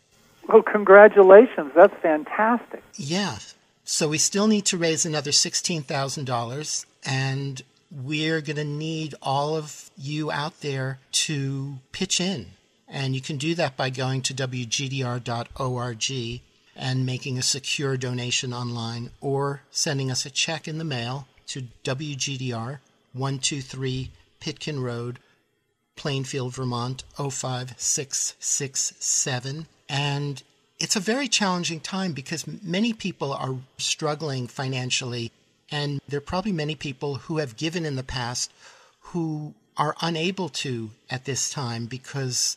[0.49, 1.73] Well, congratulations.
[1.75, 2.83] That's fantastic.
[2.95, 3.39] Yeah.
[3.85, 9.91] So we still need to raise another $16,000, and we're going to need all of
[9.97, 12.47] you out there to pitch in.
[12.89, 16.11] And you can do that by going to wgdr.org
[16.77, 21.69] and making a secure donation online or sending us a check in the mail to
[21.85, 22.79] WGDR
[23.13, 25.21] 123 Pitkin Road,
[25.97, 29.67] Plainfield, Vermont 05667.
[29.89, 30.43] And
[30.79, 35.31] it's a very challenging time because many people are struggling financially,
[35.71, 38.53] and there are probably many people who have given in the past
[39.01, 42.57] who are unable to at this time because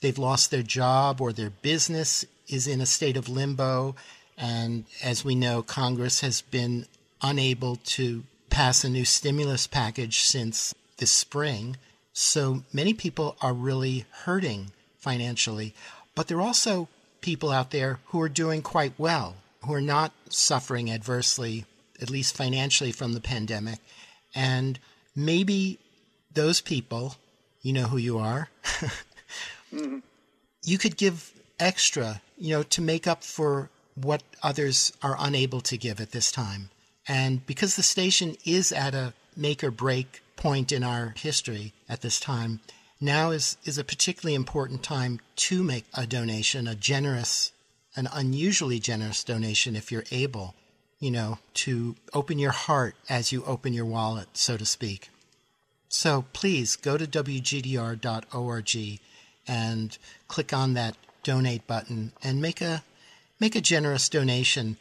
[0.00, 3.94] they've lost their job or their business is in a state of limbo.
[4.36, 6.86] And as we know, Congress has been
[7.22, 11.76] unable to pass a new stimulus package since this spring.
[12.12, 15.74] So many people are really hurting financially.
[16.14, 16.88] But there are also
[17.20, 21.64] people out there who are doing quite well, who are not suffering adversely,
[22.00, 23.78] at least financially, from the pandemic.
[24.34, 24.78] And
[25.16, 25.78] maybe
[26.32, 27.16] those people,
[27.62, 28.48] you know who you are,
[29.72, 29.98] mm-hmm.
[30.62, 35.78] you could give extra, you know, to make up for what others are unable to
[35.78, 36.70] give at this time.
[37.06, 42.00] And because the station is at a make or break point in our history at
[42.00, 42.60] this time,
[43.00, 47.52] now is, is a particularly important time to make a donation, a generous,
[47.96, 50.54] an unusually generous donation if you're able,
[51.00, 55.10] you know, to open your heart as you open your wallet, so to speak.
[55.88, 59.00] So please go to wgdr.org
[59.46, 62.82] and click on that donate button and make a
[63.40, 64.76] make a generous donation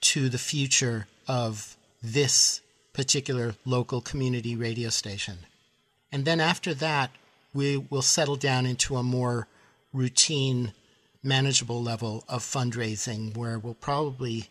[0.00, 2.60] to the future of this
[2.92, 5.38] particular local community radio station.
[6.10, 7.10] And then after that,
[7.56, 9.48] we will settle down into a more
[9.92, 10.74] routine,
[11.22, 14.50] manageable level of fundraising where we'll probably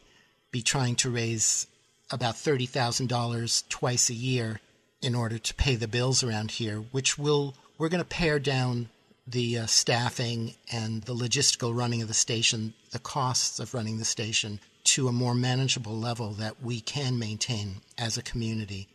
[0.51, 1.67] be trying to raise
[2.11, 4.59] about $30,000 twice a year
[5.01, 8.89] in order to pay the bills around here, which will we're going to pare down
[9.27, 14.05] the uh, staffing and the logistical running of the station, the costs of running the
[14.05, 18.87] station to a more manageable level that we can maintain as a community.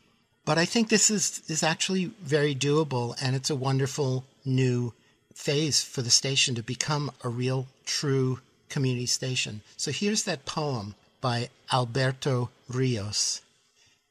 [0.51, 4.93] But I think this is, is actually very doable, and it's a wonderful new
[5.33, 9.61] phase for the station to become a real, true community station.
[9.77, 13.43] So here's that poem by Alberto Rios.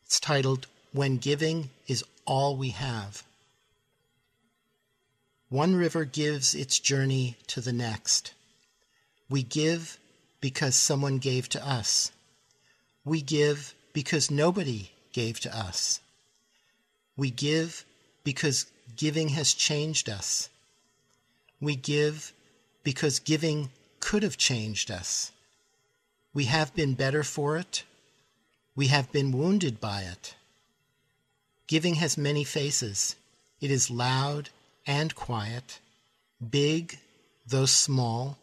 [0.06, 3.24] It's titled When Giving is All We Have.
[5.50, 8.32] One river gives its journey to the next.
[9.30, 9.98] We give
[10.40, 12.14] because someone gave to us.
[13.04, 16.00] We give because nobody gave to us.
[17.20, 17.86] We give
[18.24, 20.50] because giving has changed us.
[21.60, 22.32] We give
[22.84, 25.34] because giving could have changed us.
[26.34, 27.84] We have been better for it.
[28.74, 30.36] We have been wounded by it.
[31.68, 33.18] Giving has many faces.
[33.60, 34.50] It is loud
[34.88, 35.80] and quiet,
[36.40, 37.00] big
[37.46, 38.38] though small,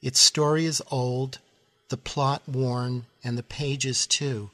[0.00, 1.40] Its story is old,
[1.88, 4.50] the plot worn, and the pages too,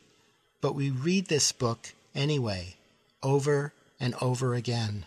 [0.63, 2.77] but we read this book anyway,
[3.25, 5.07] over and over again.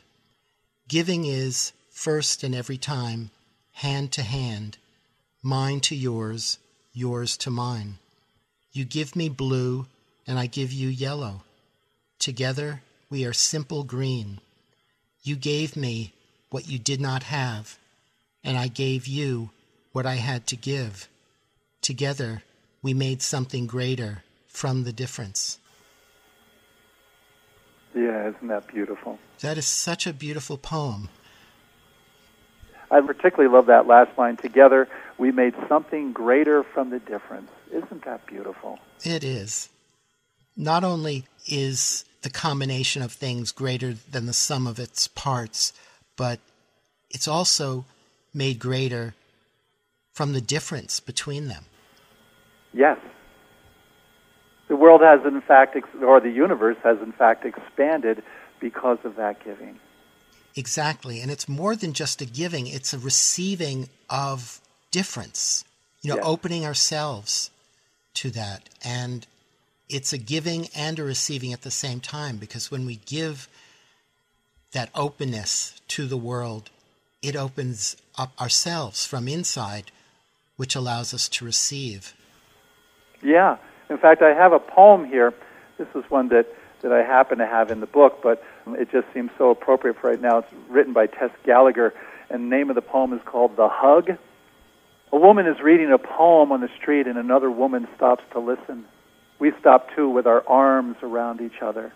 [0.88, 3.30] Giving is, first and every time,
[3.74, 4.78] hand to hand,
[5.44, 6.58] mine to yours,
[6.94, 8.00] yours to mine.
[8.74, 9.86] You give me blue,
[10.26, 11.44] and I give you yellow.
[12.20, 14.40] Together we are simple green.
[15.24, 16.14] You gave me
[16.50, 17.78] what you did not have,
[18.44, 19.52] and I gave you
[19.92, 21.08] what I had to give.
[21.82, 22.44] Together
[22.82, 25.60] we made something greater from the difference.
[27.98, 29.18] Yeah, isn't that beautiful?
[29.40, 31.10] That is such a beautiful poem.
[32.92, 34.38] I particularly love that last line.
[34.38, 37.50] Together, we made something greater from the difference.
[37.72, 38.78] Isn't that beautiful?
[39.04, 39.70] It is.
[40.56, 45.74] Not only is the combination of things greater than the sum of its parts,
[46.16, 46.40] but
[47.10, 47.86] it's also
[48.32, 49.16] made greater
[50.14, 51.66] from the difference between them.
[52.74, 53.00] Yes.
[54.68, 58.24] The world has, in fact, ex- or the universe has, in fact, expanded
[58.60, 59.80] because of that giving.
[60.56, 61.22] Exactly.
[61.22, 64.60] And it's more than just a giving, it's a receiving of
[64.92, 65.64] difference,
[66.02, 66.26] you know, Yes.
[66.26, 67.52] opening ourselves
[68.16, 68.68] to that.
[68.84, 69.28] And
[69.88, 73.48] it's a giving and a receiving at the same time because when we give
[74.72, 76.70] that openness to the world,
[77.22, 79.92] it opens up ourselves from inside,
[80.58, 82.14] which allows us to receive.
[83.22, 83.58] Yeah.
[83.90, 85.34] In fact, I have a poem here.
[85.78, 86.48] This is one that,
[86.82, 90.10] that I happen to have in the book, but it just seems so appropriate for
[90.10, 90.40] right now.
[90.40, 91.94] It's written by Tess Gallagher,
[92.30, 94.18] and the name of the poem is called The Hug.
[95.14, 98.86] A woman is reading a poem on the street, and another woman stops to listen.
[99.40, 101.94] We stop too with our arms around each other.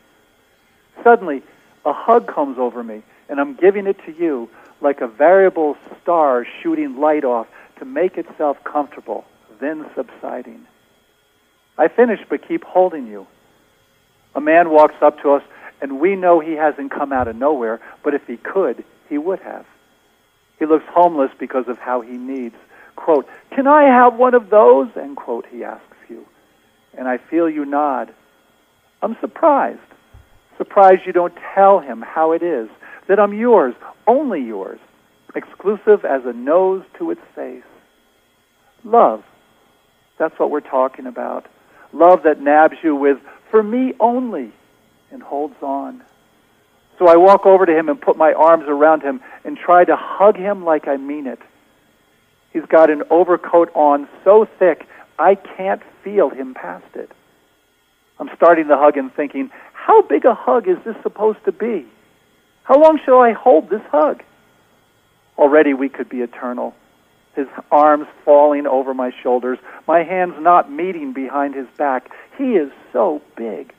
[1.04, 1.44] Suddenly,
[1.84, 4.50] a hug comes over me, and I'm giving it to you
[4.80, 7.48] like a variable star shooting light off
[7.80, 9.26] to make itself comfortable,
[9.60, 10.68] then subsiding.
[11.82, 13.26] I finish but keep holding you.
[14.36, 15.44] A man walks up to us,
[15.82, 19.40] and we know he hasn't come out of nowhere, but if he could, he would
[19.40, 19.66] have.
[20.60, 22.54] He looks homeless because of how he needs.
[22.96, 24.90] Quote, Can I have one of those?
[24.96, 26.24] End quote, he asks you.
[26.96, 28.14] And I feel you nod.
[29.02, 29.80] I'm surprised.
[30.60, 32.70] Surprised you don't tell him how it is,
[33.08, 33.74] that I'm yours,
[34.06, 34.80] only yours,
[35.34, 37.64] exclusive as a nose to its face.
[38.84, 39.24] Love.
[40.20, 41.48] That's what we're talking about.
[41.94, 43.18] Love that nabs you with,
[43.50, 44.52] for me only,
[45.12, 46.02] and holds on.
[46.98, 49.96] So I walk over to him and put my arms around him and try to
[49.96, 51.40] hug him like I mean it.
[52.54, 57.12] He's got an overcoat on so thick I can't feel him past it.
[58.20, 61.86] I'm starting the hug and thinking, how big a hug is this supposed to be?
[62.64, 64.24] How long shall I hold this hug?
[65.38, 66.76] Already we could be eternal.
[67.36, 72.10] His arms falling over my shoulders, my hands not meeting behind his back.
[72.38, 73.74] He is so big.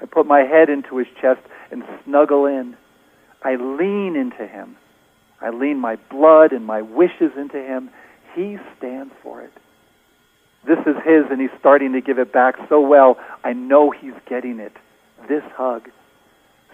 [0.00, 2.76] I put my head into his chest and snuggle in.
[3.42, 4.76] I lean into him.
[5.40, 7.90] I lean my blood and my wishes into him.
[8.34, 9.52] He stands for it.
[10.66, 13.18] This is his, and he's starting to give it back so well.
[13.44, 14.72] I know he's getting it.
[15.28, 15.90] This hug.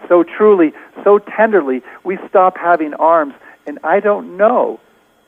[0.07, 0.71] So truly,
[1.03, 3.33] so tenderly, we stop having arms,
[3.67, 4.79] and I don't know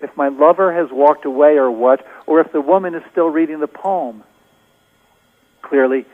[0.04, 3.60] if my lover has walked away or what, or if the woman is still reading
[3.60, 4.24] the poem.
[5.62, 6.06] Clearly,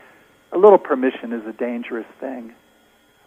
[0.52, 2.54] a little permission is a dangerous thing.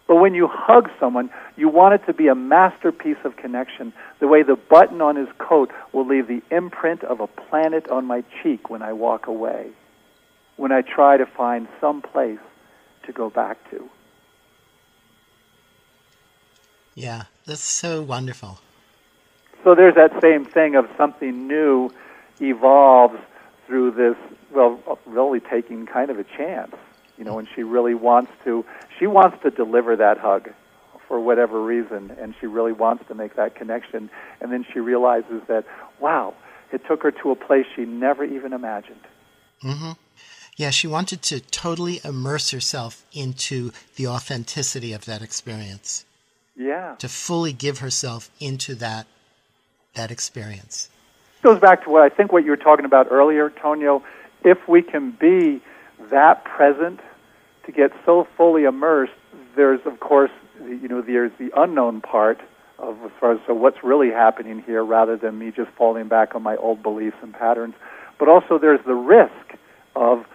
[0.06, 4.28] But when you hug someone, you want it to be a masterpiece of connection, the
[4.28, 8.22] way the button on his coat will leave the imprint of a planet on my
[8.42, 9.70] cheek when I walk away,
[10.56, 12.38] when I try to find some place
[13.06, 13.88] to go back to.
[16.94, 18.60] Yeah, that's so wonderful.
[19.64, 21.90] So there's that same thing of something new
[22.40, 23.18] evolves
[23.66, 24.16] through this,
[24.52, 26.74] well, really taking kind of a chance.
[27.16, 28.64] You know, and she really wants to,
[28.98, 30.50] she wants to deliver that hug
[31.06, 34.10] for whatever reason, and she really wants to make that connection.
[34.40, 35.64] And then she realizes that,
[36.00, 36.34] wow,
[36.72, 39.00] it took her to a place she never even imagined.
[39.62, 39.92] Mm-hmm.
[40.56, 46.04] Yeah, she wanted to totally immerse herself into the authenticity of that experience,
[46.56, 46.96] Yeah.
[46.98, 49.06] to fully give herself into that
[49.94, 50.88] that experience.
[51.42, 54.02] goes back to what I think what you were talking about earlier, Tonio.
[54.44, 55.60] If we can be
[56.10, 57.00] that present
[57.66, 59.12] to get so fully immersed,
[59.56, 60.30] there's of course
[60.60, 62.40] you know there's the unknown part
[62.78, 66.34] of as far as so what's really happening here, rather than me just falling back
[66.34, 67.74] on my old beliefs and patterns.
[68.18, 69.58] But also there's the risk
[69.96, 70.26] of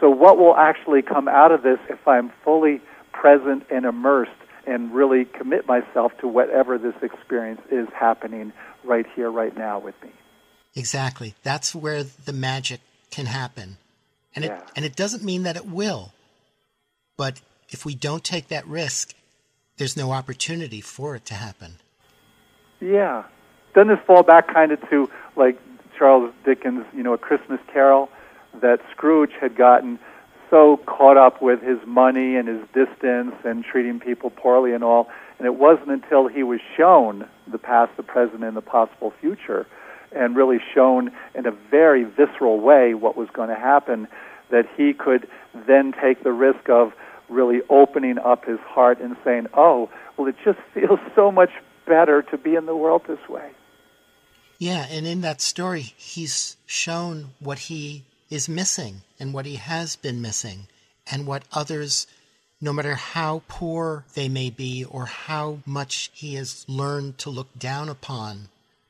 [0.00, 2.80] so what will actually come out of this if I'm fully
[3.12, 4.32] present and immersed
[4.66, 8.52] and really commit myself to whatever this experience is happening
[8.84, 10.10] right here, right now with me.
[10.74, 11.34] Exactly.
[11.42, 13.78] That's where the magic can happen.
[14.34, 14.58] And Yeah.
[14.58, 16.12] it and it doesn't mean that it will.
[17.16, 17.40] But
[17.70, 19.14] if we don't take that risk,
[19.78, 21.76] there's no opportunity for it to happen.
[22.80, 23.24] Yeah.
[23.74, 25.58] Doesn't this fall back kind of to like
[25.96, 28.10] Charles Dickens, you know, A Christmas Carol,
[28.60, 29.98] that Scrooge had gotten
[30.50, 35.08] so caught up with his money and his distance and treating people poorly and all,
[35.38, 39.66] and it wasn't until he was shown the past, the present, and the possible future,
[40.12, 44.08] and really shown in a very visceral way what was going to happen,
[44.50, 45.28] that he could
[45.66, 46.92] then take the risk of
[47.28, 51.50] really opening up his heart and saying, "Oh, well, it just feels so much
[51.86, 53.50] better to be in the world this way."
[54.58, 59.96] Yeah, and in that story, he's shown what he is missing and what he has
[59.96, 60.66] been missing,
[61.10, 62.06] and what others,
[62.60, 67.56] no matter how poor they may be or how much he has learned to look
[67.58, 68.48] down upon,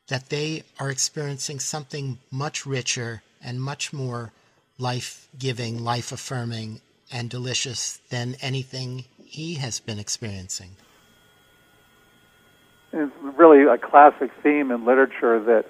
[0.09, 4.33] that they are experiencing something much richer and much more
[4.79, 6.81] life giving, life affirming,
[7.13, 10.71] and delicious than anything he has been experiencing.
[12.93, 15.67] It's really a classic theme in literature that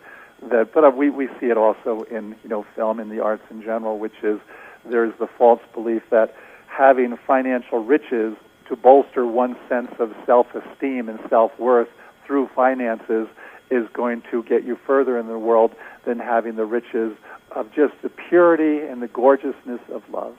[0.50, 3.44] that but uh, we we see it also in you know film and the arts
[3.50, 4.40] in general, which is
[4.84, 6.34] there's the false belief that
[6.66, 8.36] having financial riches
[8.68, 11.88] to bolster one's sense of self-esteem and self-worth
[12.26, 13.28] through finances
[13.70, 15.74] is going to get you further in the world
[16.04, 17.16] than having the riches
[17.52, 20.36] of just the purity and the gorgeousness of love.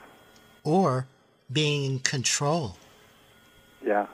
[0.64, 1.06] Or
[1.52, 2.76] being in control,
[3.84, 4.06] Yeah.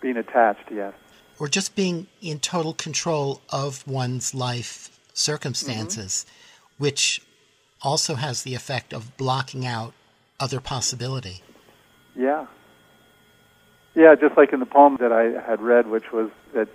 [0.00, 0.92] Being attached, yes.
[1.38, 6.84] Or just being in total control of one's life circumstances, mm-hmm.
[6.84, 7.22] which
[7.82, 9.92] also has the effect of blocking out
[10.40, 11.42] other possibility.
[12.14, 12.46] Yeah.
[13.94, 16.68] Yeah, just like in the poem that I had read, which was that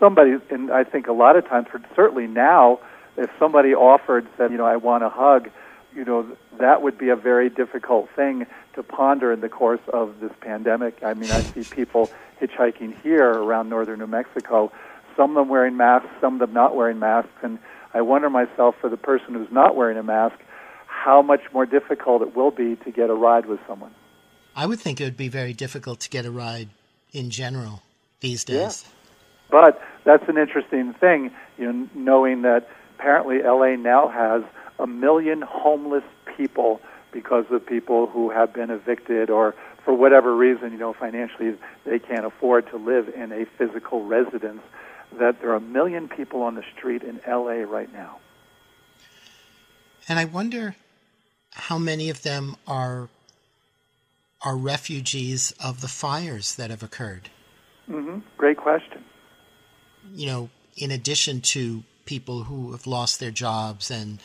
[0.00, 2.80] somebody, and I think a lot of times, certainly now,
[3.16, 5.50] if somebody offered, said, you know, I want a hug,
[5.94, 6.26] you know,
[6.58, 11.02] that would be a very difficult thing to ponder in the course of this pandemic.
[11.02, 12.10] I mean, I see people
[12.40, 14.72] hitchhiking here around northern New Mexico,
[15.16, 17.58] some of them wearing masks, some of them not wearing masks, and
[17.92, 20.36] I wonder myself, for the person who's not wearing a mask,
[20.86, 23.94] how much more difficult it will be to get a ride with someone.
[24.56, 26.68] I would think it would be very difficult to get a ride
[27.12, 27.82] in general
[28.20, 28.84] these days.
[29.50, 32.68] But that's an interesting thing, you know, knowing that
[32.98, 34.42] apparently LA now has
[34.78, 36.04] a million homeless
[36.36, 36.80] people
[37.14, 39.54] because of people who have been evicted or
[39.84, 41.54] for whatever reason, you know, financially
[41.86, 44.60] they can't afford to live in a physical residence.
[45.18, 48.18] That there are a million people on the street in LA right now.
[50.08, 50.74] And I wonder
[51.52, 53.08] how many of them are
[54.42, 57.30] are refugees of the fires that have occurred.
[57.88, 58.18] Mm-hmm.
[58.36, 59.02] Great question.
[60.14, 64.20] You know, in addition to people who have lost their jobs and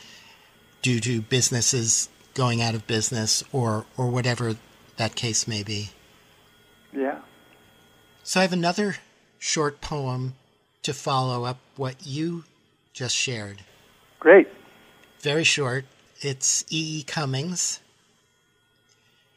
[0.82, 4.56] due to businesses going out of business or or whatever
[4.96, 5.90] that case may be.
[6.92, 7.20] Yeah.
[8.22, 8.96] So I have another
[9.38, 10.34] short poem
[10.82, 12.44] to follow up what you
[12.92, 13.62] just shared.
[14.18, 14.48] Great.
[15.20, 15.84] Very short.
[16.20, 16.98] It's E.
[16.98, 17.02] E.
[17.02, 17.80] Cummings,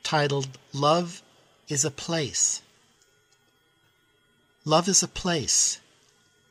[0.03, 1.21] titled Love
[1.69, 2.61] is a Place.
[4.65, 5.81] Love is a place,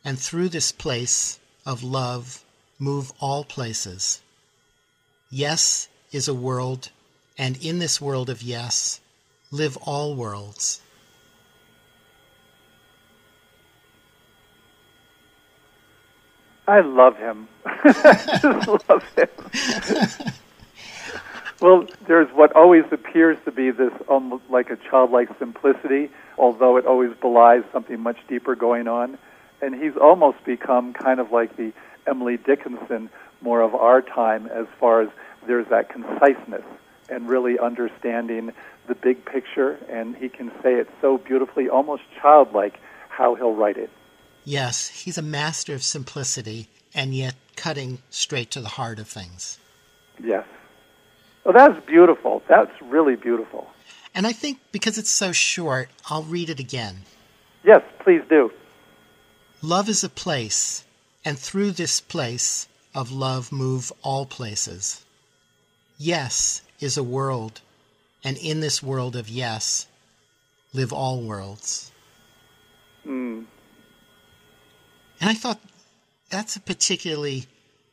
[0.05, 2.45] and through this place of love
[2.79, 4.21] move all places.
[5.31, 6.91] Yes is a world,
[7.37, 9.01] and in this world of yes
[9.51, 10.81] live all worlds.
[16.67, 17.49] I love him.
[17.67, 19.29] I just love him.
[21.61, 26.09] well, there's what always appears to be this almost like a childlike simplicity,
[26.39, 29.19] although it always belies something much deeper going on.
[29.61, 31.73] And he's almost become kind of like the
[32.07, 33.11] Emily Dickinson
[33.41, 35.09] more of our time as far as
[35.47, 36.65] there's that conciseness
[37.09, 38.53] and really understanding
[38.89, 39.79] the big picture.
[39.89, 42.79] And he can say it so beautifully, almost childlike,
[43.09, 43.91] how he'll write it.
[44.45, 49.59] Yes, he's a master of simplicity and yet cutting straight to the heart of things.
[50.23, 50.47] Yes.
[51.45, 52.43] Oh, that's beautiful.
[52.49, 53.69] That's really beautiful.
[54.15, 57.03] And I think because it's so short, I'll read it again.
[57.65, 58.53] Yes, please do.
[59.63, 60.85] Love is a place,
[61.25, 65.05] and through this place of love move all places.
[66.03, 67.61] Yes is a world,
[68.25, 69.87] and in this world of yes
[70.75, 71.93] live all worlds.
[73.07, 73.45] Mm.
[75.21, 75.61] And I thought
[76.29, 77.47] that's a particularly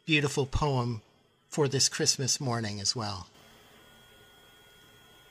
[0.08, 1.04] beautiful poem
[1.50, 3.28] for this Christmas morning as well.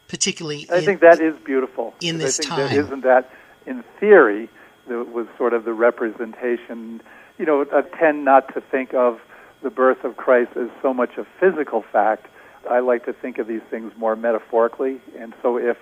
[0.06, 1.94] Particularly, I in- think that is beautiful.
[2.00, 2.78] in this I think time.
[2.78, 3.28] isn't that
[3.66, 4.48] in theory
[4.86, 7.02] that was sort of the representation.
[7.38, 9.18] You know, I tend not to think of
[9.64, 12.28] the birth of Christ as so much a physical fact,
[12.68, 15.00] I like to think of these things more metaphorically.
[15.18, 15.76] And so if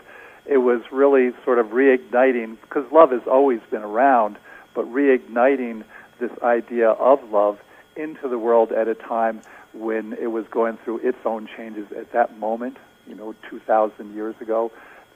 [0.44, 4.36] it was really sort of reigniting, because love has always been around,
[4.74, 5.84] but reigniting
[6.20, 7.58] this idea of love
[7.96, 9.40] into the world at a time
[9.72, 12.76] when it was going through its own changes at that moment,
[13.06, 14.70] you know, 2,000 years ago,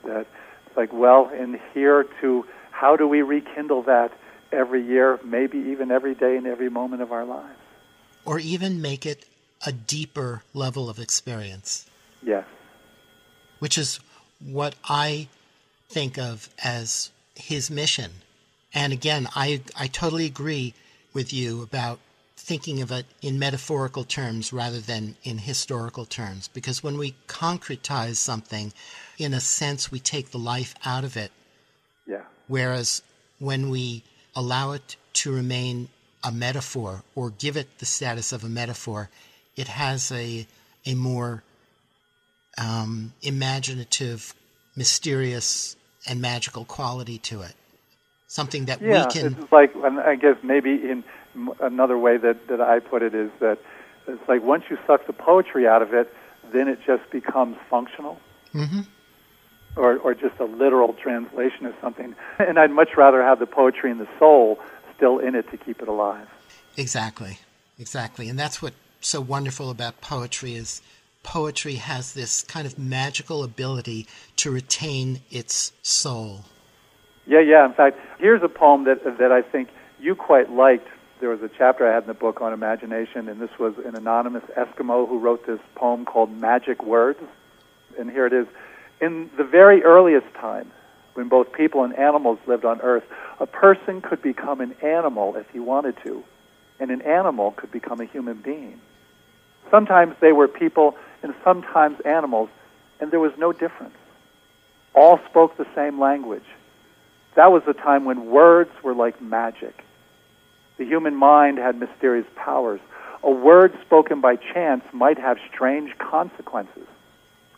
[0.05, 0.27] that
[0.67, 4.13] it's like, well, and here to how do we rekindle that
[4.53, 7.59] every year, maybe even every day and every moment of our lives?
[8.25, 9.25] Or even make it
[9.65, 11.87] a deeper level of experience.
[12.23, 12.45] Yes.
[13.59, 14.01] Which is
[14.41, 15.29] what I
[15.89, 18.11] think of as his mission.
[18.73, 20.75] And again, I, I totally agree
[21.13, 21.99] with you about
[22.37, 26.49] thinking of it in metaphorical terms rather than in historical terms.
[26.49, 28.73] Because when we concretize something,
[29.19, 31.33] in a sense, we take the life out of it.
[32.07, 32.23] Yeah.
[32.49, 33.03] Whereas
[33.39, 34.03] when we
[34.35, 35.89] allow it to remain
[36.23, 39.11] a metaphor or give it the status of a metaphor,
[39.57, 40.47] it has a,
[40.87, 41.43] a more
[42.59, 44.35] um, imaginative,
[44.77, 45.77] mysterious,
[46.09, 47.55] and magical quality to it.
[48.27, 49.37] Something that yeah, we can.
[49.41, 51.05] It's like, I guess maybe in
[51.61, 53.59] another way that, that I put it is that
[54.07, 56.13] it's like once you suck the poetry out of it,
[56.53, 58.21] then it just becomes functional.
[58.55, 58.81] Mm-hmm.
[59.77, 62.17] Or, or just a literal translation of something.
[62.41, 64.59] And I'd much rather have the poetry and the soul
[64.97, 66.29] still in it to keep it alive.
[66.77, 67.39] Exactly,
[67.79, 68.29] exactly.
[68.29, 70.83] And that's what so wonderful about poetry is
[71.23, 76.45] poetry has this kind of magical ability to retain its soul.
[77.27, 77.65] Yeah, yeah.
[77.67, 79.69] In fact, here's a poem that that I think
[80.01, 80.89] you quite liked.
[81.21, 83.95] There was a chapter I had in the book on imagination, and this was an
[83.95, 87.21] anonymous Eskimo who wrote this poem called Magic Words.
[87.99, 88.47] And here it is.
[89.03, 90.71] In the very earliest time,
[91.15, 93.05] when both people and animals lived on Earth,
[93.39, 96.25] a person could become an animal if he wanted to,
[96.79, 98.81] and an animal could become a human being.
[99.71, 102.49] Sometimes they were people and sometimes animals,
[103.01, 103.95] and there was no difference.
[104.95, 106.45] All spoke the same language.
[107.35, 109.85] That was a time when words were like magic.
[110.79, 112.81] The human mind had mysterious powers.
[113.23, 116.87] A word spoken by chance might have strange consequences.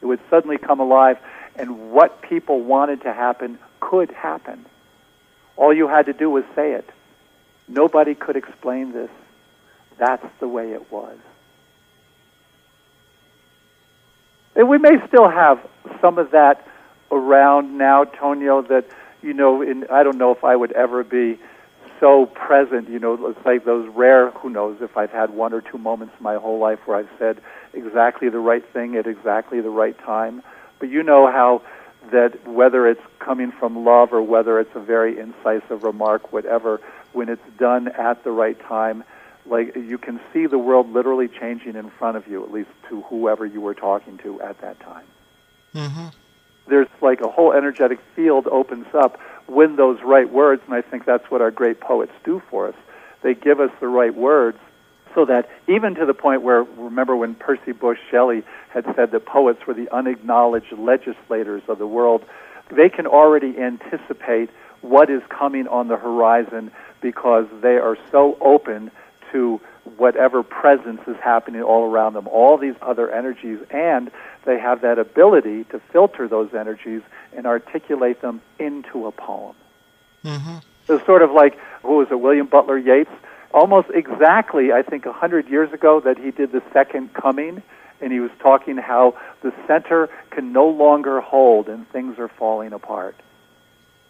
[0.01, 1.19] It would suddenly come alive,
[1.57, 4.67] and what people wanted to happen could happen.
[5.57, 6.89] All you had to do was say it.
[7.69, 9.11] Nobody could explain this.
[9.99, 11.17] That's the way it was.
[14.55, 15.67] And we may still have
[16.01, 16.67] some of that
[17.11, 18.87] around now, Tonio, that,
[19.23, 21.39] you know, in, I don't know if I would ever be
[22.01, 25.61] so present, you know, it's like those rare, who knows if I've had one or
[25.61, 27.41] two moments in my whole life where I've said
[27.73, 30.43] exactly the right thing at exactly the right time.
[30.81, 31.63] But you know how
[32.11, 36.81] that whether it's coming from love or whether it's a very incisive remark, whatever,
[37.13, 39.05] when it's done at the right time,
[39.47, 43.03] like you can see the world literally changing in front of you, at least to
[43.03, 45.07] whoever you were talking to at that time.
[45.75, 46.09] Mm-hmm.
[46.69, 51.05] There's like a whole energetic field opens up when those right words, and I think
[51.05, 52.75] that's what our great poets do for us.
[53.23, 54.59] They give us the right words
[55.15, 59.27] so that even to the point where, remember when Percy Bysshe Shelley had said that
[59.27, 62.25] poets were the unacknowledged legislators of the world,
[62.71, 66.71] they can already anticipate what is coming on the horizon
[67.01, 68.91] because they are so open
[69.33, 69.61] to
[69.97, 74.11] whatever presence is happening all around them, all these other energies, and
[74.45, 77.03] they have that ability to filter those energies
[77.37, 79.57] and articulate them into a poem.
[80.25, 80.59] Mm-hmm.
[80.89, 83.11] It's sort of like, who was it, William Butler Yeats?
[83.53, 87.63] Almost exactly, I think, a hundred years ago that he did the Second Coming,
[88.01, 92.73] and he was talking how the center can no longer hold and things are falling
[92.73, 93.15] apart.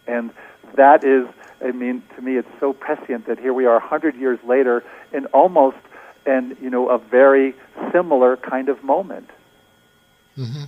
[0.07, 0.31] And
[0.77, 1.27] that is,
[1.65, 4.83] I mean, to me, it's so prescient that here we are, a hundred years later,
[5.13, 5.77] in almost,
[6.27, 7.55] and you know, a very
[7.93, 9.31] similar kind of moment.
[10.37, 10.65] Mm-hmm.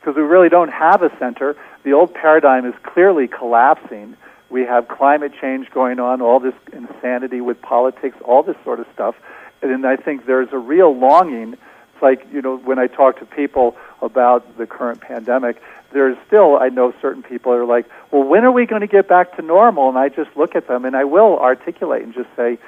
[0.00, 1.56] Because we really don't have a center.
[1.84, 4.16] The old paradigm is clearly collapsing.
[4.50, 8.86] We have climate change going on, all this insanity with politics, all this sort of
[8.92, 9.14] stuff.
[9.62, 11.56] And I think there's a real longing.
[12.02, 16.68] Like, you know, when I talk to people about the current pandemic, there's still, I
[16.68, 19.88] know certain people are like, well, when are we going to get back to normal?
[19.88, 22.58] And I just look at them and I will articulate and just say,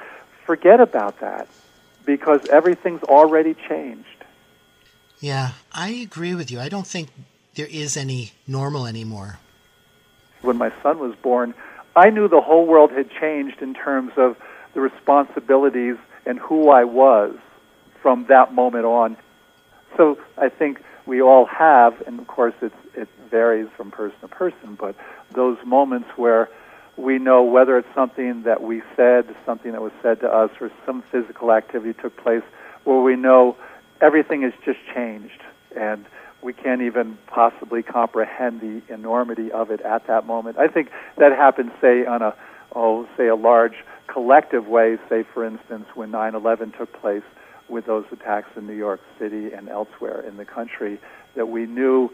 [0.45, 1.47] forget about that
[2.05, 4.07] because everything's already changed.
[5.19, 6.59] Yeah, I agree with you.
[6.59, 7.09] I don't think
[7.55, 9.39] there is any normal anymore.
[10.41, 11.53] When my son was born,
[11.95, 14.37] I knew the whole world had changed in terms of
[14.73, 17.35] the responsibilities and who I was
[18.05, 19.17] from that moment on.
[19.97, 24.27] So I think we all have, and of course it's, it varies from person to
[24.27, 24.95] person, but
[25.33, 26.47] those moments where
[26.97, 30.69] we know whether it's something that we said, something that was said to us, or
[30.85, 32.43] some physical activity took place,
[32.83, 33.57] where we know
[34.01, 35.41] everything has just changed
[35.75, 36.05] and
[36.43, 40.59] we can't even possibly comprehend the enormity of it at that moment.
[40.59, 42.35] I think that happens, say, on a,
[42.75, 47.23] oh, say, a large collective way, say, for instance, when 9 11 took place
[47.69, 50.99] with those attacks in New York City and elsewhere in the country,
[51.35, 52.09] that we knew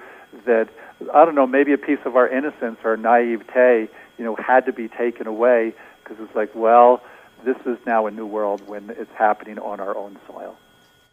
[0.45, 0.69] that,
[1.13, 4.73] I don't know, maybe a piece of our innocence or naivete, you know, had to
[4.73, 5.73] be taken away
[6.03, 7.01] because it's like, well,
[7.45, 10.55] this is now a new world when it's happening on our own soil.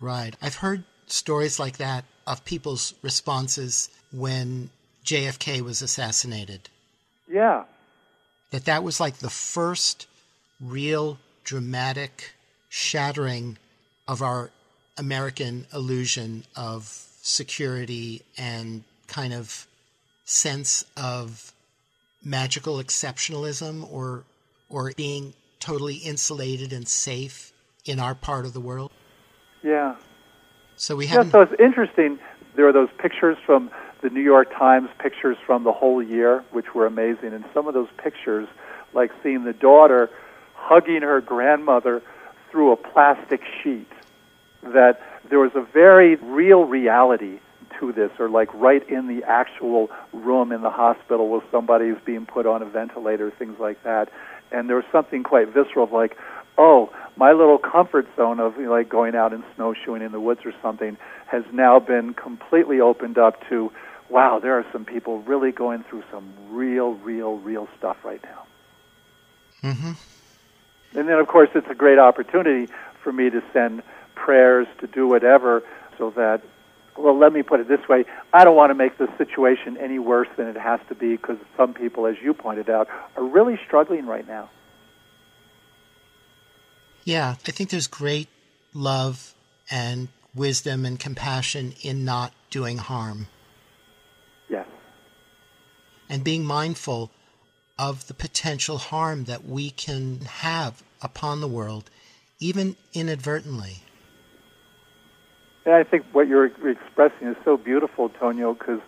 [0.00, 0.36] Right.
[0.40, 4.70] I've heard stories like that of people's responses when
[5.04, 6.68] JFK was assassinated.
[7.28, 7.64] Yeah.
[8.50, 10.06] That that was like the first
[10.60, 12.34] real dramatic
[12.68, 13.58] shattering
[14.08, 14.50] of our
[14.96, 16.86] American illusion of
[17.22, 19.66] security and kind of
[20.24, 21.52] sense of
[22.24, 24.24] magical exceptionalism or
[24.68, 27.52] or being totally insulated and safe
[27.84, 28.90] in our part of the world.
[29.62, 29.96] Yeah.
[30.76, 31.26] So we have.
[31.26, 32.18] Yeah, so it's interesting.
[32.54, 33.70] There are those pictures from
[34.02, 37.32] the New York Times, pictures from the whole year, which were amazing.
[37.32, 38.48] And some of those pictures,
[38.94, 40.10] like seeing the daughter
[40.54, 42.02] hugging her grandmother
[42.50, 43.88] through a plastic sheet,
[44.62, 47.40] that there was a very real reality
[47.78, 51.98] to this, or like right in the actual room in the hospital where somebody is
[52.04, 54.08] being put on a ventilator, things like that.
[54.50, 56.16] And there was something quite visceral of like,
[56.56, 60.20] oh, my little comfort zone of you know, like going out and snowshoeing in the
[60.20, 60.96] woods or something
[61.26, 63.70] has now been completely opened up to,
[64.08, 69.70] wow, there are some people really going through some real, real, real stuff right now.
[69.70, 69.92] Mm-hmm.
[70.98, 73.82] And then, of course, it's a great opportunity for me to send
[74.24, 75.62] prayers, to do whatever,
[75.96, 76.42] so that,
[76.96, 79.98] well, let me put it this way I don't want to make the situation any
[79.98, 83.58] worse than it has to be because some people, as you pointed out, are really
[83.66, 84.50] struggling right now.
[87.04, 88.28] Yeah, I think there's great
[88.74, 89.34] love
[89.70, 93.28] and wisdom and compassion in not doing harm.
[94.48, 94.66] Yes.
[96.10, 97.10] And being mindful
[97.78, 101.90] of the potential harm that we can have upon the world,
[102.40, 103.82] even inadvertently.
[105.68, 108.80] And I think what you're expressing is so beautiful, Tonio, because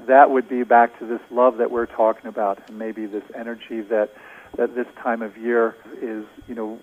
[0.00, 3.82] that would be back to this love that we're talking about, and maybe this energy
[3.82, 4.12] that
[4.56, 6.80] that this time of year is, you know,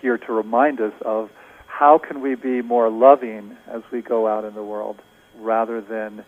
[0.00, 1.28] here to remind us of
[1.66, 5.02] how can we be more loving as we go out in the world
[5.40, 6.24] rather than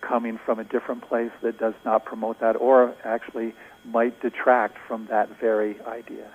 [0.00, 5.06] coming from a different place that does not promote that or actually might detract from
[5.08, 6.30] that very idea.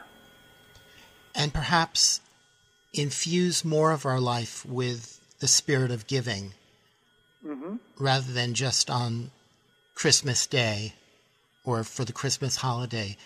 [1.34, 2.22] And perhaps
[2.94, 6.54] infuse more of our life with the spirit of giving
[7.46, 7.76] mm-hmm.
[8.00, 9.32] rather than just on
[9.94, 10.94] Christmas Day
[11.64, 13.18] or for the Christmas holiday.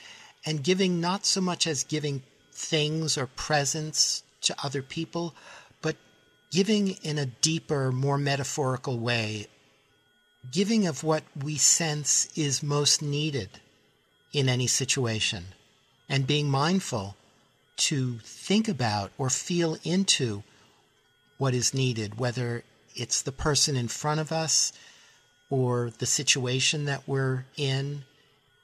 [0.46, 5.36] And giving not so much as giving things or presents to other people,
[5.82, 5.98] but
[6.52, 9.48] giving in a deeper, more metaphorical way,
[10.52, 13.50] giving of what we sense is most needed
[14.32, 15.46] in any situation,
[16.08, 17.16] and being mindful
[17.76, 20.44] to think about or feel into
[21.40, 22.64] what is needed, whether
[22.96, 24.72] it's the person in front of us
[25.50, 28.04] or the situation that we're in.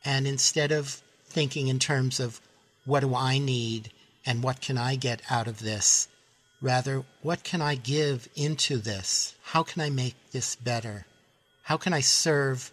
[0.04, 2.40] And instead of thinking in terms of
[2.86, 3.92] what do I need
[4.26, 6.08] and what can I get out of this,
[6.62, 9.34] rather, what can I give into this?
[9.42, 11.06] How can I make this better?
[11.64, 12.72] How can I serve?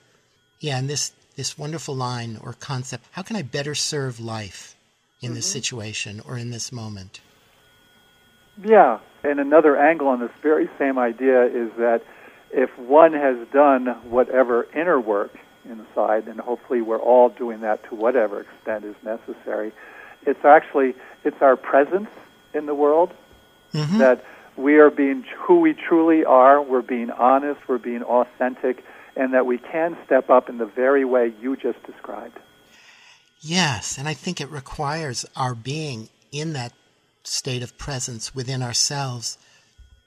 [0.60, 4.76] Yeah, and this, this wonderful line or concept how can I better serve life
[5.20, 5.36] in mm-hmm.
[5.36, 7.20] this situation or in this moment?
[8.62, 12.02] Yeah, and another angle on this very same idea is that
[12.50, 15.34] if one has done whatever inner work
[15.64, 19.72] inside, and hopefully we're all doing that to whatever extent is necessary,
[20.26, 20.94] it's actually
[21.24, 22.10] it's our presence
[22.52, 23.12] in the world
[23.72, 23.98] mm-hmm.
[23.98, 24.24] that
[24.56, 26.60] we are being who we truly are.
[26.60, 27.60] We're being honest.
[27.68, 28.84] We're being authentic,
[29.16, 32.38] and that we can step up in the very way you just described.
[33.40, 36.72] Yes, and I think it requires our being in that
[37.24, 39.38] state of presence within ourselves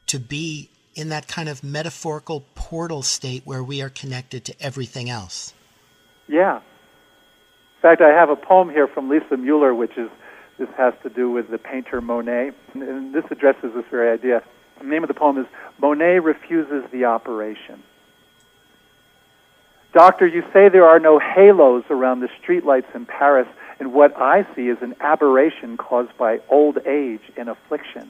[0.08, 5.10] to be in that kind of metaphorical portal state where we are connected to everything
[5.10, 5.54] else.
[6.28, 6.58] Yeah.
[6.58, 10.10] In fact, I have a poem here from Lisel Mueller, which is
[10.58, 14.42] this has to do with the painter Monet, and this addresses this very idea.
[14.80, 15.46] The name of the poem is
[15.80, 17.84] Monet Refuses the Operation.
[19.94, 23.48] Doctor, you say there are no halos around the streetlights in Paris,
[23.80, 28.10] and what I see is an aberration caused by old age and affliction.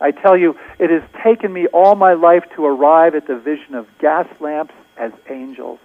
[0.00, 3.74] I tell you, it has taken me all my life to arrive at the vision
[3.74, 5.78] of gas lamps as angels,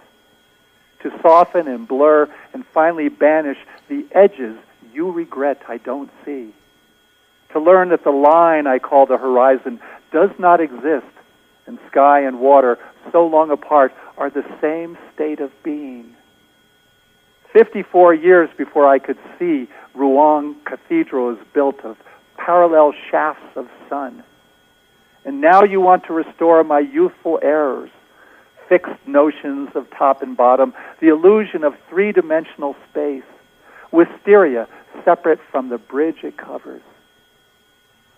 [1.02, 3.58] to soften and blur and finally banish
[3.88, 4.56] the edges
[4.92, 6.52] you regret I don't see.
[7.52, 9.80] To learn that the line I call the horizon
[10.12, 11.06] does not exist,
[11.66, 12.78] and sky and water,
[13.12, 16.16] so long apart, are the same state of being.
[17.52, 21.96] 54 years before I could see, Rouen Cathedral is built of
[22.36, 24.22] parallel shafts of sun.
[25.24, 27.90] And now you want to restore my youthful errors,
[28.68, 33.24] fixed notions of top and bottom, the illusion of three dimensional space,
[33.92, 34.68] wisteria
[35.04, 36.82] separate from the bridge it covers.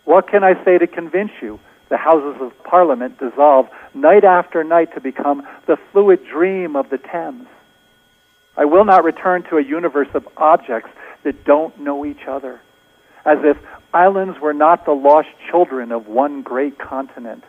[0.04, 1.60] What can I say to convince you?
[1.88, 6.98] The Houses of Parliament dissolve night after night to become the fluid dream of the
[6.98, 7.48] Thames.
[8.60, 10.90] I will not return to a universe of objects
[11.24, 12.60] that don't know each other,
[13.24, 13.56] as if
[13.94, 17.42] islands were not the lost children of one great continent.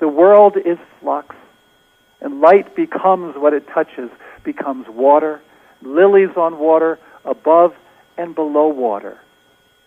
[0.00, 1.34] The world is flux,
[2.20, 4.10] and light becomes what it touches,
[4.44, 5.40] becomes water,
[5.80, 7.72] lilies on water, above
[8.18, 9.18] and below water,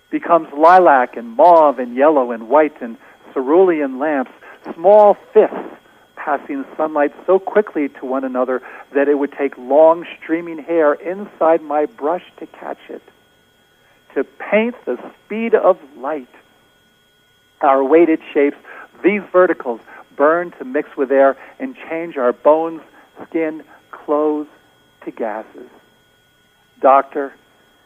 [0.09, 2.97] becomes lilac and mauve and yellow and white and
[3.32, 4.32] cerulean lamps,
[4.73, 5.76] small fists
[6.26, 8.59] passing sunlight so quickly to one another
[8.95, 13.03] that it would take long streaming hair inside my brush to catch it.
[14.15, 16.28] To paint the speed of light.
[17.61, 18.57] Our weighted shapes,
[19.03, 19.82] these verticals,
[20.15, 22.82] burn to mix with air and change our bones,
[23.28, 24.47] skin, clothes
[25.03, 25.69] to gases.
[26.82, 27.34] Doctor,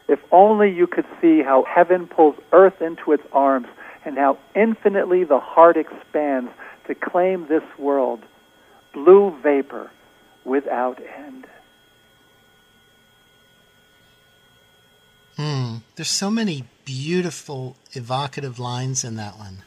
[0.08, 3.66] if only you could see how heaven pulls earth into its arms
[4.04, 6.50] and how infinitely the heart expands
[6.90, 8.20] to claim this world,
[8.92, 9.92] blue vapor
[10.44, 11.46] without end.
[15.36, 15.76] Hmm.
[15.94, 19.58] There's so many beautiful, evocative lines in that one.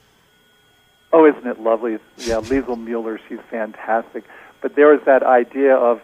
[1.14, 1.98] Oh, isn't it lovely?
[2.18, 4.26] Yeah, Lisel Mueller, she's fantastic.
[4.62, 6.02] But there was that idea of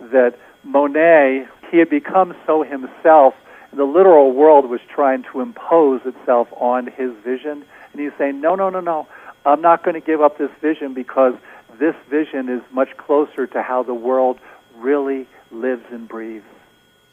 [0.00, 3.34] that Monet, he had become so himself,
[3.70, 7.62] and the literal world was trying to impose itself on his vision.
[7.92, 9.06] And he's saying, no, no, no, no,
[9.44, 11.34] I'm not going to give up this vision because
[11.78, 14.38] this vision is much closer to how the world
[14.76, 16.44] really lives and breathes.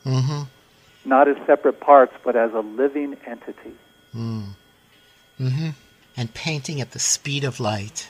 [0.06, 0.44] Mm-hmm.
[1.06, 3.74] Not as separate parts, but as a living entity.
[4.16, 4.50] Mm.
[5.40, 5.70] Mm-hmm.
[6.18, 8.10] And painting at the speed of light.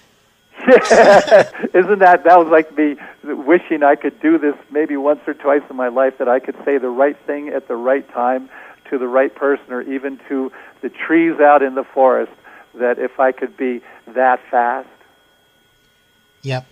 [0.67, 5.61] Isn't that that was like me wishing I could do this maybe once or twice
[5.69, 8.49] in my life that I could say the right thing at the right time
[8.89, 10.51] to the right person or even to
[10.81, 12.31] the trees out in the forest
[12.75, 13.81] that if I could be
[14.13, 14.87] that fast.
[16.41, 16.65] Yep.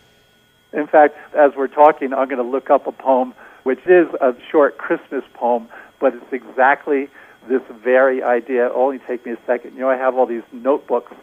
[0.73, 3.33] In fact, as we're talking, I'm going to look up a poem
[3.67, 5.67] which is a short Christmas poem,
[5.99, 7.09] but it's exactly
[7.49, 8.67] this very idea.
[8.67, 9.73] It'll only take me a second.
[9.73, 11.13] You know, I have all these notebooks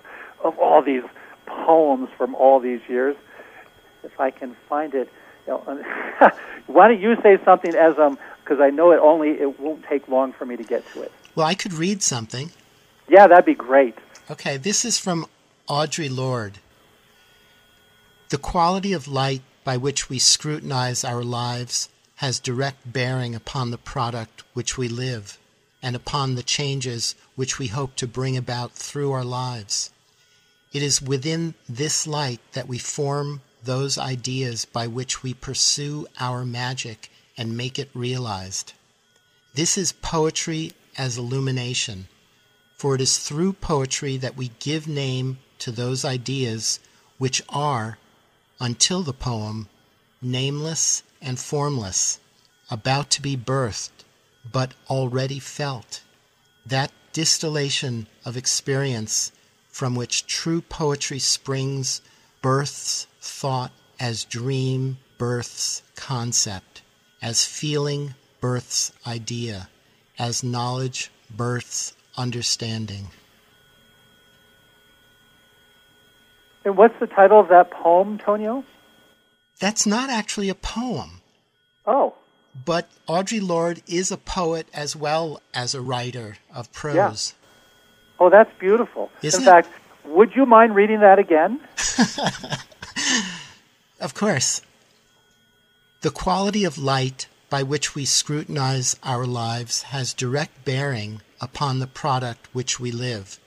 [0.42, 1.04] of all these
[1.46, 3.16] poems from all these years.
[4.02, 5.10] If I can find it,
[5.46, 5.82] you know,
[6.66, 10.06] why don't you say something as um because I know it only it won't take
[10.08, 11.12] long for me to get to it.
[11.34, 12.50] Well, I could read something.
[13.08, 13.96] Yeah, that'd be great.
[14.30, 15.24] Okay, this is from
[15.68, 16.58] Audre Lorde.
[18.28, 23.78] The quality of light by which we scrutinize our lives has direct bearing upon the
[23.78, 25.38] product which we live
[25.82, 29.90] and upon the changes which we hope to bring about through our lives.
[30.74, 36.44] It is within this light that we form those ideas by which we pursue our
[36.44, 38.74] magic and make it realized.
[39.54, 42.08] This is poetry as illumination,
[42.76, 46.78] for it is through poetry that we give name to those ideas
[47.16, 47.96] which are,
[48.60, 49.66] until the poem,
[50.20, 52.20] nameless and formless,
[52.70, 54.04] about to be birthed,
[54.52, 56.02] but already felt.
[56.66, 59.32] That distillation of experience
[59.70, 62.02] from which true poetry springs
[62.42, 66.82] births thought as dream births concept,
[67.22, 69.70] as feeling births idea,
[70.18, 73.08] as knowledge births understanding.
[76.64, 78.64] And what's the title of that poem, Tonio?
[79.60, 81.20] That's not actually a poem.
[81.86, 82.14] Oh.
[82.64, 87.34] But Audre Lorde is a poet as well as a writer of prose.
[87.36, 88.20] Yeah.
[88.20, 89.10] Oh, that's beautiful.
[89.22, 89.68] Isn't In fact,
[90.04, 91.60] would you mind reading that again?
[94.00, 94.62] of course.
[96.02, 101.86] The quality of light by which we scrutinize our lives has direct bearing upon the
[101.86, 103.38] product which we live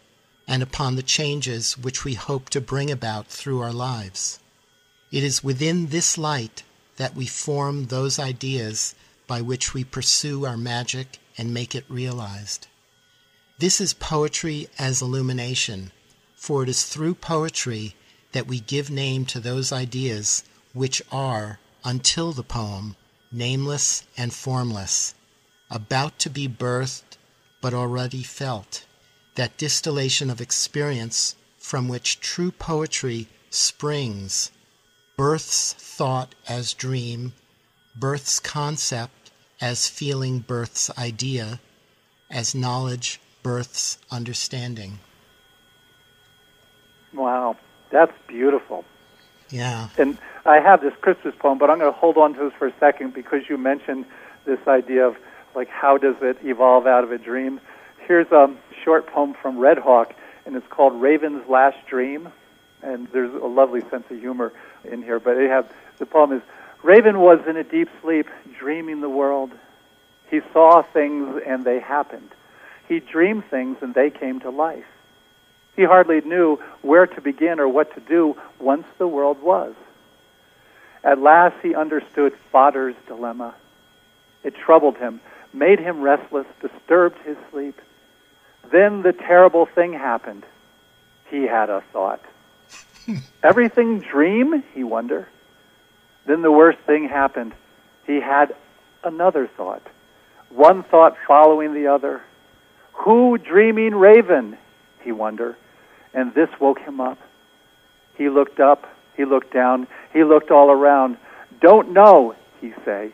[0.48, 4.40] and upon the changes which we hope to bring about through our lives.
[5.12, 6.64] It is within this light
[6.96, 8.96] that we form those ideas
[9.28, 12.68] by which we pursue our magic and make it realized.
[13.60, 15.92] This is poetry as illumination,
[16.36, 17.96] for it is through poetry
[18.32, 20.44] that we give name to those ideas
[20.74, 22.96] which are, until the poem,
[23.32, 25.14] nameless and formless,
[25.70, 27.18] about to be birthed
[27.62, 28.86] but already felt.
[29.38, 34.52] That distillation of experience from which true poetry springs,
[35.16, 37.34] births thought as dream,
[37.96, 39.32] births concept
[39.62, 41.60] as feeling births idea,
[42.30, 45.00] as knowledge births understanding.
[47.14, 47.58] Wow,
[47.92, 48.86] that's beautiful.
[49.50, 49.90] Yeah.
[49.98, 52.68] And I have this Christmas poem, but I'm going to hold on to this for
[52.68, 54.06] a second because you mentioned
[54.46, 55.16] this idea of
[55.56, 57.60] like how does it evolve out of a dream.
[58.08, 58.56] Here's a
[58.86, 60.14] short poem from Red Hawk,
[60.46, 62.32] and it's called Raven's Last Dream.
[62.82, 64.54] And there's a lovely sense of humor
[64.90, 66.42] in here, but have, the poem is
[66.84, 68.28] Raven was in a deep sleep,
[68.58, 69.52] dreaming the world.
[70.32, 72.30] He saw things and they happened.
[72.88, 74.86] He dreamed things and they came to life.
[75.76, 79.76] He hardly knew where to begin or what to do once the world was.
[81.04, 83.54] At last he understood Fodder's dilemma.
[84.46, 85.20] It troubled him,
[85.52, 87.82] made him restless, disturbed his sleep.
[88.72, 90.44] Then the terrible thing happened.
[91.30, 92.22] He had a thought.
[93.44, 94.64] Everything dream?
[94.74, 95.28] He wondered.
[96.26, 97.54] Then the worst thing happened.
[98.06, 98.56] He had
[99.04, 99.82] another thought.
[100.50, 102.22] One thought following the other.
[102.94, 104.58] Who dreaming raven?
[105.02, 105.56] He wondered.
[106.14, 107.20] And this woke him up.
[108.18, 108.86] He looked up.
[109.16, 109.88] He looked down.
[110.14, 111.18] He looked all around.
[111.62, 113.12] Don't know, he say.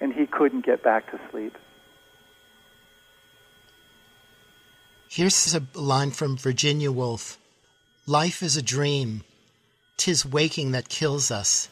[0.00, 1.56] And he couldn't get back to sleep.
[5.14, 7.36] Here's a line from Virginia Woolf
[8.06, 9.24] Life is a dream.
[9.98, 11.68] Tis waking that kills us.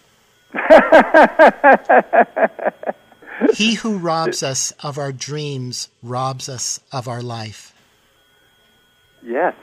[3.54, 7.72] he who robs us of our dreams robs us of our life.
[9.22, 9.54] Yes.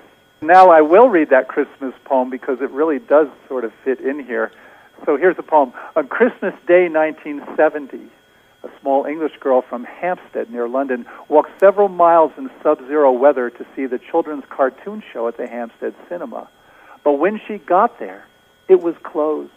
[0.42, 4.26] Now I will read that Christmas poem because it really does sort of fit in
[4.26, 4.52] here.
[5.06, 5.72] So here's the poem.
[5.96, 8.10] On Christmas Day 1970,
[8.68, 13.66] a small English girl from Hampstead near London walked several miles in sub-zero weather to
[13.76, 16.48] see the children's cartoon show at the Hampstead Cinema.
[17.04, 18.26] But when she got there,
[18.68, 19.52] it was closed.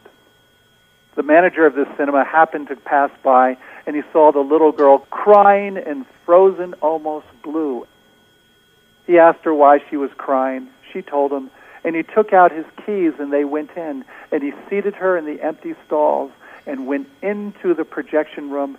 [1.16, 3.56] The manager of this cinema happened to pass by
[3.86, 7.86] and he saw the little girl crying and frozen almost blue.
[9.06, 10.68] He asked her why she was crying.
[10.92, 11.50] She told him,
[11.82, 15.24] and he took out his keys and they went in and he seated her in
[15.24, 16.30] the empty stalls
[16.66, 18.78] and went into the projection room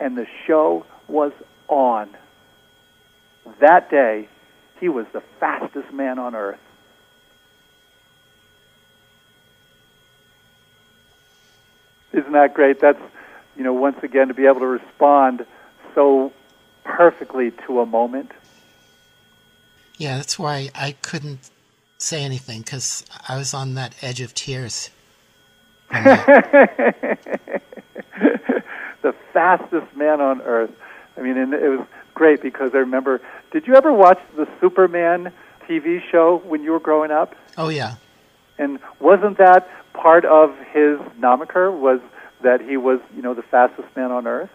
[0.00, 1.32] and the show was
[1.68, 2.10] on.
[3.60, 4.28] That day,
[4.80, 6.58] he was the fastest man on earth.
[12.12, 12.80] Isn't that great?
[12.80, 13.00] That's,
[13.56, 15.44] you know, once again to be able to respond
[15.94, 16.32] so
[16.84, 18.32] perfectly to a moment.
[19.98, 21.50] Yeah, that's why I couldn't
[21.98, 24.90] say anything because I was on that edge of tears.
[29.06, 30.72] the fastest man on earth.
[31.16, 33.20] I mean, and it was great because I remember.
[33.52, 35.32] Did you ever watch the Superman
[35.68, 37.36] TV show when you were growing up?
[37.56, 37.94] Oh yeah.
[38.58, 41.72] And wasn't that part of his nomiker?
[41.72, 42.00] Was
[42.42, 44.50] that he was, you know, the fastest man on earth?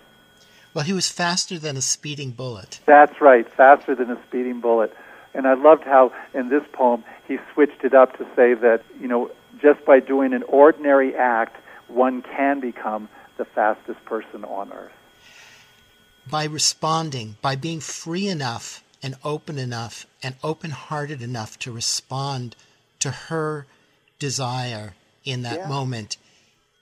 [0.73, 2.81] Well, he was faster than a speeding bullet.
[2.85, 4.93] That's right, faster than a speeding bullet.
[5.33, 9.07] And I loved how in this poem he switched it up to say that, you
[9.07, 9.31] know,
[9.61, 11.55] just by doing an ordinary act,
[11.87, 13.07] one can become
[13.41, 14.91] the fastest person on earth.
[16.29, 22.55] By responding, by being free enough and open enough and open hearted enough to respond
[22.99, 23.65] to her
[24.19, 24.93] desire
[25.25, 25.67] in that Yeah.
[25.67, 26.17] moment.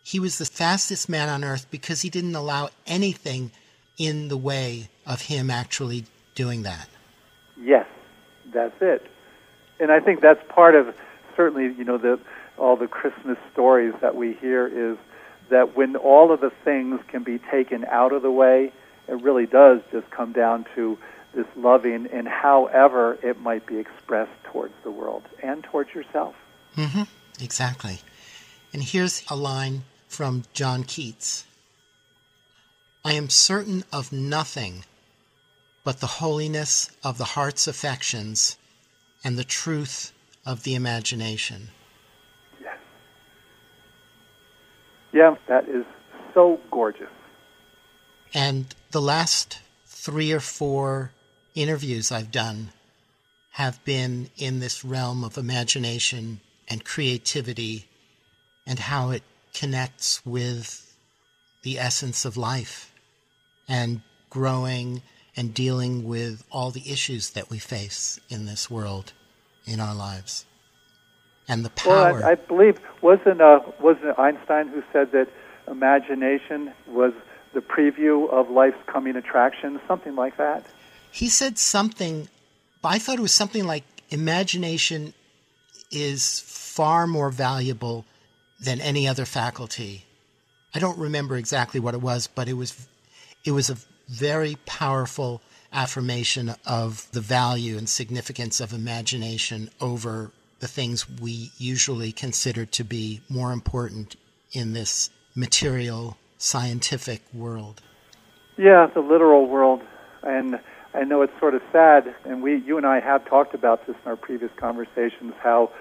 [0.03, 3.51] He was the fastest man on earth because he didn't allow anything
[3.97, 6.03] in the way of him actually
[6.36, 6.89] doing that.
[7.55, 7.88] Yes,
[8.51, 9.05] that's it.
[9.80, 10.93] And I think that's part of
[11.38, 12.20] certainly, you know, the
[12.57, 14.97] all the Christmas stories that we hear is
[15.50, 18.72] that when all of the things can be taken out of the way,
[19.08, 20.97] it really does just come down to
[21.34, 26.36] this loving and however it might be expressed towards the world and towards yourself.
[26.76, 27.04] Mm-hmm.
[27.41, 28.00] Exactly.
[28.74, 31.45] And here's a line from John Keats
[33.04, 34.86] I am certain of nothing
[35.84, 38.58] but the holiness of the heart's affections
[39.24, 40.12] and the truth
[40.45, 41.70] of the imagination.
[45.12, 45.86] Yeah, that is
[46.34, 47.10] so gorgeous.
[48.34, 51.12] And the last three or four
[51.55, 52.70] interviews I've done
[53.51, 57.88] have been in this realm of imagination and creativity
[58.68, 60.95] and how it connects with
[61.64, 62.93] the essence of life
[63.68, 65.01] and growing
[65.36, 69.14] and dealing with all the issues that we face in this world
[69.66, 70.45] in our lives
[71.50, 75.28] and the power Well, I, I believe wasn't uh, wasn't it Einstein who said that
[75.68, 77.12] imagination was
[77.54, 80.66] the preview of life's coming attractions, something like that.
[81.12, 82.30] He said something
[82.82, 85.14] But I thought it was something like imagination
[85.91, 88.06] is far more valuable
[88.60, 90.06] than any other faculty.
[90.74, 92.88] I don't remember exactly what it was, but it was
[93.43, 93.78] it was a
[94.08, 95.41] very powerful
[95.72, 102.84] affirmation of the value and significance of imagination over the things we usually consider to
[102.84, 104.16] be more important
[104.51, 107.82] in this material scientific world.
[108.57, 109.82] Yeah, the literal world.
[110.24, 110.60] And
[110.93, 113.95] I know it's sort of sad, and we, you and I have talked about this
[114.03, 115.72] in our previous conversations, how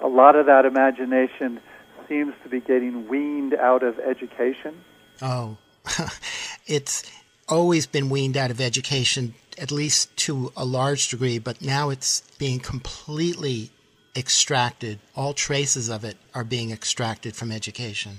[0.00, 1.60] a lot of that imagination
[2.08, 4.82] seems to be getting weaned out of education.
[5.22, 5.58] Oh,
[6.66, 7.10] it's
[7.48, 12.22] always been weaned out of education, at least to a large degree, but now it's
[12.38, 13.70] being completely
[14.16, 14.98] extracted.
[15.16, 18.18] All traces of it are being extracted from education.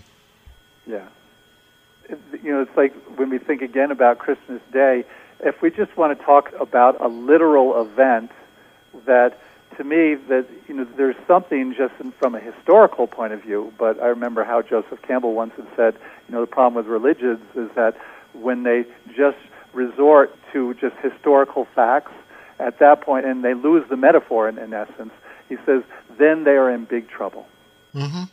[0.86, 1.08] Yeah.
[2.10, 5.06] It, you know, it's like when we think again about Christmas Day,
[5.40, 8.32] if we just want to talk about a literal event
[9.06, 9.40] that
[9.78, 13.74] to me that you know there's something just in, from a historical point of view
[13.78, 15.96] but i remember how joseph campbell once had said
[16.28, 17.98] you know the problem with religions is that
[18.34, 18.86] when they
[19.16, 19.38] just
[19.74, 22.14] resort to just historical facts
[22.60, 25.12] at that point and they lose the metaphor in, in essence
[25.50, 25.84] he says
[26.18, 27.48] then they are in big trouble
[27.94, 28.24] mm-hmm.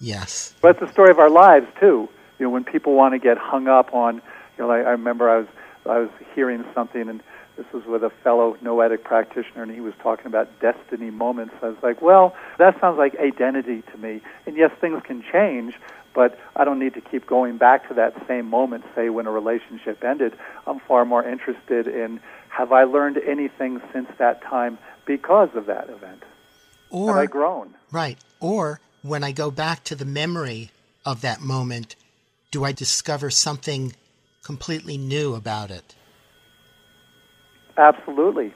[0.00, 2.08] yes but it's the story of our lives too
[2.38, 4.22] you know when people want to get hung up on you
[4.58, 5.48] know I, I remember i was
[5.86, 7.22] I was hearing something, and
[7.56, 11.54] this was with a fellow noetic practitioner, and he was talking about destiny moments.
[11.62, 14.20] I was like, well, that sounds like identity to me.
[14.46, 15.74] And yes, things can change,
[16.14, 19.30] but I don't need to keep going back to that same moment, say, when a
[19.30, 20.34] relationship ended.
[20.66, 25.88] I'm far more interested in have I learned anything since that time because of that
[25.88, 26.24] event?
[26.90, 27.74] Or, have I grown?
[27.90, 28.18] Right.
[28.40, 30.70] Or when I go back to the memory
[31.04, 31.96] of that moment,
[32.50, 33.94] do I discover something
[34.42, 35.94] completely new about it.
[37.76, 38.52] Absolutely.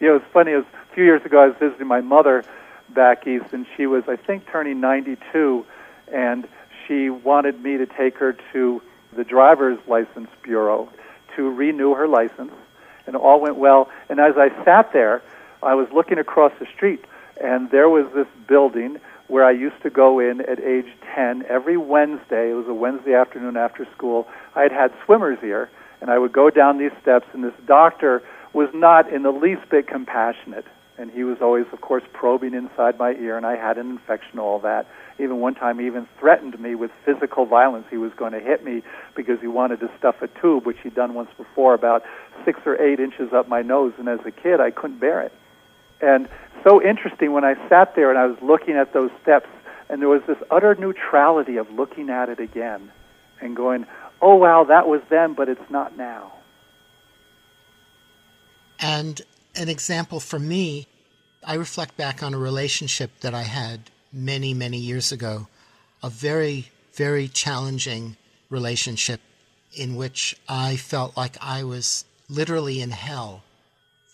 [0.00, 0.52] You know, it's funny.
[0.52, 0.86] It was funny.
[0.90, 1.42] a few years ago.
[1.42, 2.44] I was visiting my mother
[2.90, 5.64] back east, and she was, I think, turning 92,
[6.12, 6.48] and
[6.86, 8.82] she wanted me to take her to
[9.14, 10.88] the driver's license bureau
[11.36, 12.52] to renew her license,
[13.06, 13.90] and it all went well.
[14.08, 15.22] And as I sat there,
[15.62, 17.04] I was looking across the street,
[17.42, 21.76] and there was this building where I used to go in at age 10 every
[21.76, 22.50] Wednesday.
[22.50, 24.26] It was a Wednesday afternoon after school.
[24.56, 25.68] I had had swimmer's ear,
[26.00, 28.22] and I would go down these steps, and this doctor
[28.54, 30.64] was not in the least bit compassionate.
[30.96, 34.40] And he was always, of course, probing inside my ear, and I had an infection,
[34.40, 34.88] all that.
[35.20, 37.86] Even one time, he even threatened me with physical violence.
[37.90, 38.82] He was going to hit me
[39.14, 42.02] because he wanted to stuff a tube, which he'd done once before, about
[42.44, 43.92] six or eight inches up my nose.
[43.98, 45.32] And as a kid, I couldn't bear it.
[46.00, 46.28] And
[46.64, 49.48] so interesting when I sat there and I was looking at those steps,
[49.88, 52.90] and there was this utter neutrality of looking at it again
[53.40, 53.86] and going,
[54.20, 56.32] oh, wow, that was then, but it's not now.
[58.80, 59.20] And
[59.56, 60.86] an example for me,
[61.44, 65.48] I reflect back on a relationship that I had many, many years ago,
[66.02, 68.16] a very, very challenging
[68.50, 69.20] relationship
[69.74, 73.42] in which I felt like I was literally in hell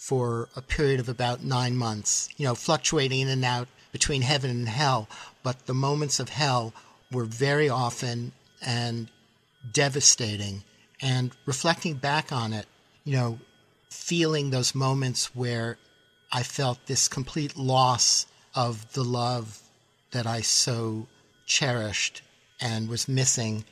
[0.04, 4.50] for a period of about nine months, you know, fluctuating in and out between heaven
[4.50, 5.08] and hell.
[5.42, 6.74] But the moments of hell
[7.10, 9.08] were very often and
[9.72, 10.62] devastating.
[11.00, 12.66] And reflecting back on it,
[13.04, 13.38] you know,
[13.88, 15.78] feeling those moments where
[16.30, 19.62] I felt this complete loss of the love
[20.10, 21.06] that I so
[21.46, 22.20] cherished
[22.60, 23.64] and was missing.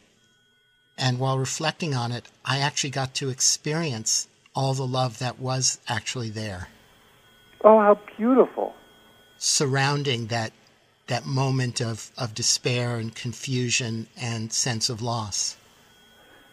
[0.96, 5.80] And while reflecting on it, I actually got to experience all the love that was
[5.88, 6.68] actually there.
[7.64, 8.74] Oh, how beautiful.
[9.38, 10.52] Surrounding that
[11.08, 15.56] that moment of, of despair and confusion and sense of loss.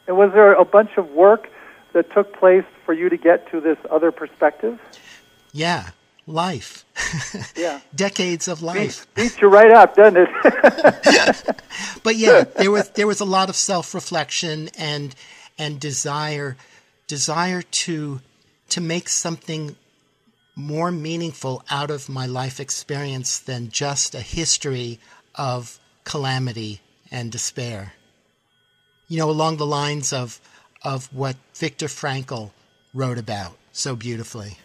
[0.08, 1.50] And was there a bunch of work
[1.94, 4.80] that took place for you to get to this other perspective?
[5.52, 5.90] Yeah,
[6.26, 6.86] life.
[7.56, 7.82] Yeah.
[7.94, 9.06] Decades of life.
[9.16, 11.62] Beats, beats you right up, doesn't it?
[12.04, 15.14] but yeah, there was there was a lot of self reflection and
[15.58, 16.56] and desire
[17.10, 18.22] desire to
[18.70, 19.76] to make something
[20.56, 25.00] more meaningful out of my life experience than just a history
[25.34, 26.80] of calamity
[27.12, 27.94] and despair.
[29.08, 30.40] You know, along the lines of
[30.84, 32.52] of what Viktor Frankl
[32.94, 34.58] wrote about so beautifully.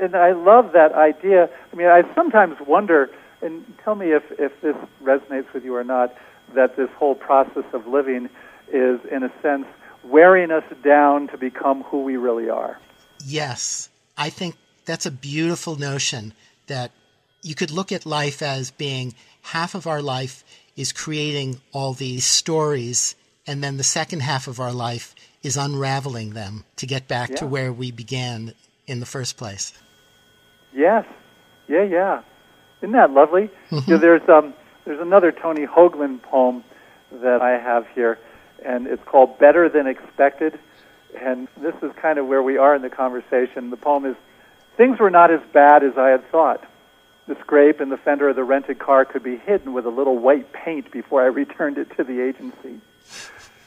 [0.00, 1.48] And I love that idea.
[1.72, 3.10] I mean, I sometimes wonder,
[3.42, 6.14] and tell me if, if this resonates with you or not,
[6.54, 8.28] that this whole process of living
[8.72, 9.66] is, in a sense,
[10.04, 12.78] wearing us down to become who we really are.
[13.24, 13.88] Yes.
[14.16, 16.32] I think that's a beautiful notion
[16.66, 16.90] that
[17.42, 20.44] you could look at life as being half of our life
[20.76, 23.14] is creating all these stories,
[23.46, 27.36] and then the second half of our life is unraveling them to get back Yeah.
[27.36, 28.54] to where we began
[28.86, 29.72] in the first place.
[30.72, 31.04] Yes.
[31.68, 32.22] Yeah, yeah.
[32.80, 33.50] Isn't that lovely?
[33.70, 33.90] Mm-hmm.
[33.90, 36.64] Yeah, there's um there's another Tony Hoagland poem
[37.12, 38.18] that I have here
[38.64, 40.58] and it's called Better Than Expected.
[41.20, 43.70] And this is kind of where we are in the conversation.
[43.70, 44.16] The poem is
[44.76, 46.64] Things were not as bad as I had thought.
[47.28, 50.18] The scrape in the fender of the rented car could be hidden with a little
[50.18, 52.80] white paint before I returned it to the agency.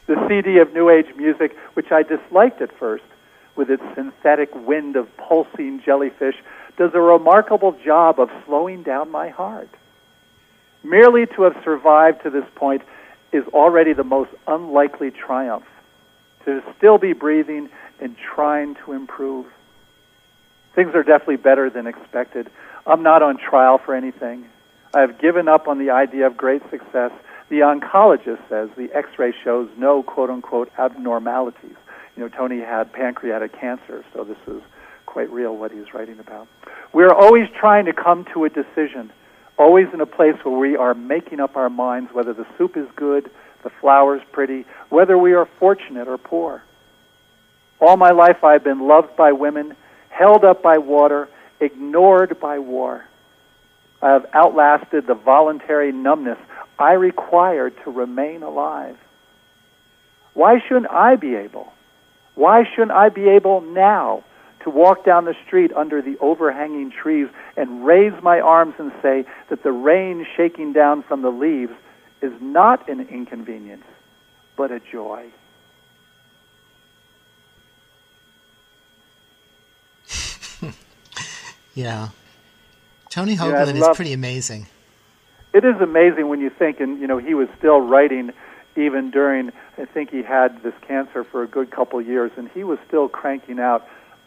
[0.07, 3.03] The CD of New Age music, which I disliked at first,
[3.55, 6.35] with its synthetic wind of pulsing jellyfish,
[6.77, 9.69] does a remarkable job of slowing down my heart.
[10.83, 12.81] Merely to have survived to this point
[13.31, 15.65] is already the most unlikely triumph.
[16.45, 17.69] To still be breathing
[17.99, 19.47] and trying to improve.
[20.75, 22.49] Things are definitely better than expected.
[22.85, 24.45] I'm not on trial for anything.
[24.93, 27.11] I have given up on the idea of great success.
[27.49, 31.75] The oncologist says the x ray shows no quote unquote abnormalities.
[32.15, 34.61] You know, Tony had pancreatic cancer, so this is
[35.05, 36.47] quite real what he's writing about.
[36.93, 39.11] We're always trying to come to a decision,
[39.57, 42.87] always in a place where we are making up our minds whether the soup is
[42.95, 43.29] good,
[43.63, 46.63] the flower's pretty, whether we are fortunate or poor.
[47.79, 49.75] All my life I've been loved by women,
[50.09, 51.27] held up by water,
[51.59, 53.05] ignored by war.
[54.01, 56.37] I have outlasted the voluntary numbness
[56.77, 58.97] I required to remain alive.
[60.33, 61.71] Why shouldn't I be able?
[62.35, 64.23] Why shouldn't I be able now
[64.65, 69.23] to walk down the street under the overhanging trees and raise my arms and say
[69.49, 71.71] that the rain shaking down from the leaves
[72.21, 73.85] is not an inconvenience,
[74.57, 75.25] but a joy?
[81.73, 82.09] Yeah.
[83.09, 84.67] Tony Yeah, Hoagland love- is pretty amazing.
[85.53, 88.31] It is amazing when you think, and you know, he was still writing
[88.75, 89.51] even during.
[89.77, 92.77] I think he had this cancer for a good couple of years, and he was
[92.87, 93.85] still cranking out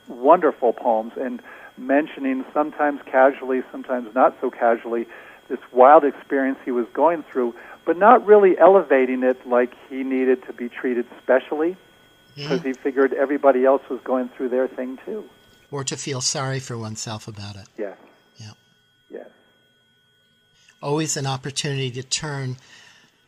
[0.09, 1.41] wonderful poems and
[1.77, 5.07] mentioning sometimes casually, sometimes not so casually,
[5.49, 7.55] this wild experience he was going through,
[7.85, 11.77] but not really elevating it like he needed to be treated specially,
[12.35, 15.25] because he figured everybody else was going through their thing too.
[15.71, 17.67] Or to feel sorry for oneself about it.
[17.77, 17.97] Yes.
[18.37, 18.53] Yeah.
[19.11, 19.29] Yes.
[20.83, 22.57] Always an opportunity to turn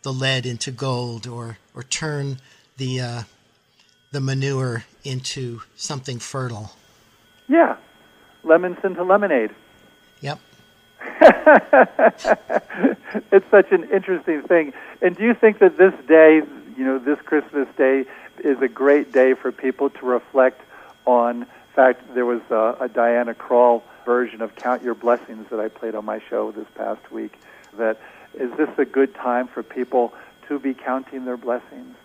[0.03, 2.39] the lead into gold or, or turn
[2.77, 3.23] the, uh,
[4.13, 6.73] the manure into something fertile.
[7.49, 7.77] Yeah.
[8.43, 9.51] Lemons into lemonade.
[10.21, 10.41] Yep.
[13.31, 14.73] it's such an interesting thing.
[15.01, 16.43] And do you think that this day,
[16.77, 18.05] you know, this Christmas day,
[18.43, 20.61] is a great day for people to reflect
[21.07, 21.43] on?
[21.43, 25.69] In fact, there was a, a Diana Krall version of "Count Your Blessings" that I
[25.69, 27.39] played on my show this past week.
[27.79, 28.01] That
[28.35, 30.13] is this a good time for people
[30.49, 31.97] to be counting their blessings?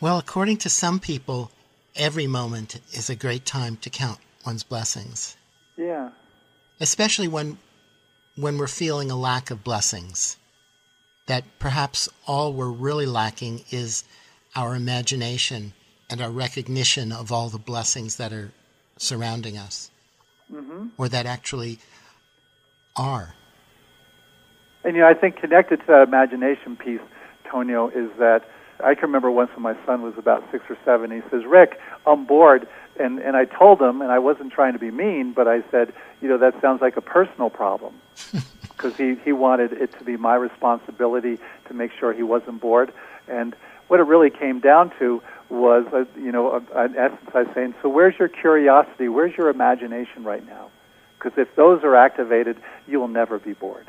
[0.00, 1.50] Well, according to some people,
[1.94, 5.36] every moment is a great time to count one's blessings,
[5.76, 6.10] Yeah.
[6.80, 7.58] especially when
[8.36, 10.38] when we're feeling a lack of blessings.
[11.26, 14.04] That perhaps all we're really lacking is
[14.56, 15.74] our imagination
[16.08, 18.50] and our recognition of all the blessings that are
[18.96, 19.90] surrounding us,
[20.48, 21.78] hmm or that actually
[22.96, 23.34] are.
[24.84, 27.00] And you know, I think connected to that imagination piece,
[27.50, 28.48] Tonio, is that
[28.82, 31.10] I can remember once when my son was about six or seven.
[31.10, 34.78] He says, "Rick, I'm bored," and and I told him, and I wasn't trying to
[34.78, 37.94] be mean, but I said, "You know, that sounds like a personal problem,"
[38.62, 42.92] because he he wanted it to be my responsibility to make sure he wasn't bored.
[43.28, 43.54] And
[43.88, 47.54] what it really came down to was, uh, you know, uh, in essence, I was
[47.54, 49.08] saying, "So where's your curiosity?
[49.08, 50.68] Where's your imagination right now?"
[51.18, 53.86] Because if those are activated, you will never be bored.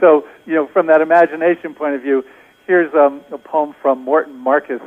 [0.00, 2.24] So, you know, from that imagination point of view,
[2.66, 4.80] here's um, a poem from Morton Marcus.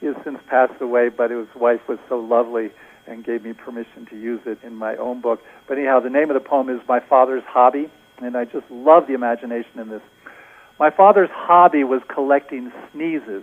[0.00, 2.70] He has since passed away, but his wife was so lovely
[3.06, 5.40] and gave me permission to use it in my own book.
[5.68, 9.06] But anyhow, the name of the poem is My Father's Hobby, and I just love
[9.06, 10.02] the imagination in this.
[10.78, 13.42] My father's hobby was collecting sneezes.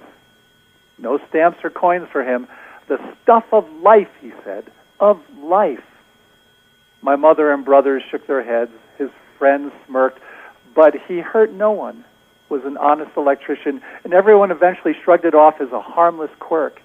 [0.97, 2.47] No stamps or coins for him.
[2.88, 5.84] The stuff of life, he said, of life.
[7.03, 8.72] My mother and brothers shook their heads.
[8.97, 10.19] His friends smirked,
[10.76, 12.03] but he hurt no one.
[12.49, 16.81] Was an honest electrician, and everyone eventually shrugged it off as a harmless quirk.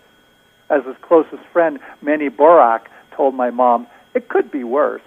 [0.70, 2.86] As his closest friend, Manny Borak,
[3.16, 5.02] told my mom, it could be worse.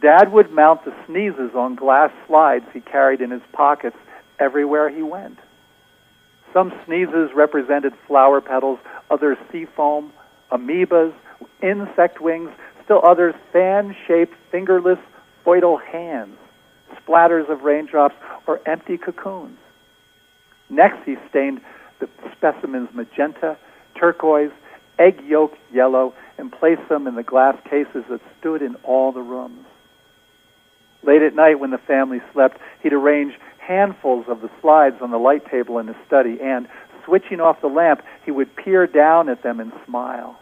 [0.00, 3.96] Dad would mount the sneezes on glass slides he carried in his pockets
[4.38, 5.38] everywhere he went.
[6.52, 8.78] Some sneezes represented flower petals,
[9.10, 10.12] others sea foam,
[10.50, 11.14] amoebas,
[11.62, 12.50] insect wings,
[12.84, 14.98] still others fan shaped, fingerless,
[15.44, 16.36] foetal hands,
[17.06, 18.14] splatters of raindrops,
[18.46, 19.58] or empty cocoons.
[20.68, 21.60] Next, he stained
[22.00, 23.56] the specimens magenta,
[23.94, 24.50] turquoise,
[24.98, 29.20] egg yolk yellow, and placed them in the glass cases that stood in all the
[29.20, 29.66] rooms.
[31.02, 35.18] Late at night, when the family slept, he'd arrange handfuls of the slides on the
[35.18, 36.68] light table in his study, and,
[37.04, 40.38] switching off the lamp, he would peer down at them and smile.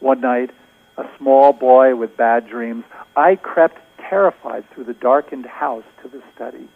[0.00, 0.50] One night,
[0.96, 2.84] a small boy with bad dreams,
[3.16, 6.68] I crept terrified through the darkened house to the study.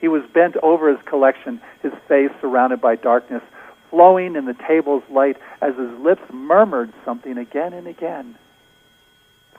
[0.00, 3.42] He was bent over his collection, his face surrounded by darkness,
[3.90, 8.36] flowing in the table's light as his lips murmured something again and again.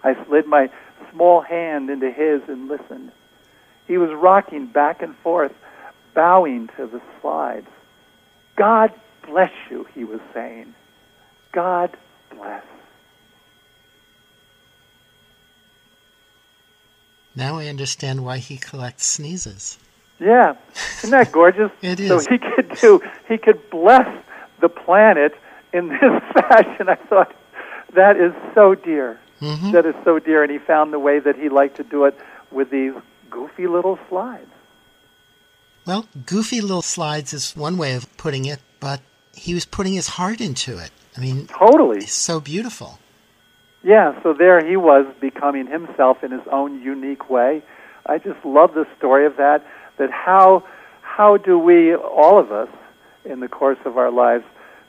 [0.04, 0.70] I slid my
[1.12, 3.12] small hand into his and listened.
[3.88, 5.54] He was rocking back and forth,
[6.16, 7.68] bowing to the slides.
[8.56, 8.92] God
[9.28, 10.74] bless you, he was saying.
[11.52, 11.96] God
[12.32, 12.64] bless.
[17.36, 19.78] Now I understand why he collects sneezes.
[20.20, 20.56] Yeah,
[21.00, 21.72] isn't that gorgeous?
[21.82, 22.10] it is.
[22.10, 24.08] So he could do, he could bless
[24.60, 25.34] the planet
[25.74, 26.90] in this fashion.
[26.90, 27.34] I thought
[27.94, 29.20] that is so dear.
[29.42, 29.72] Mm-hmm.
[29.72, 32.16] That is so dear, and he found the way that he liked to do it
[32.52, 32.94] with these
[33.32, 34.52] goofy little slides.
[35.86, 39.02] Well, goofy little slides is one way of putting it, but
[39.34, 40.92] he was putting his heart into it.
[41.18, 41.98] I mean, totally.
[42.00, 43.00] It's so beautiful.
[43.84, 47.64] Yeah, so there he was becoming himself in his own unique way.
[48.06, 49.66] I just love the story of that.
[49.98, 50.64] That how
[51.02, 52.70] how do we all of us
[53.26, 54.46] in the course of our lives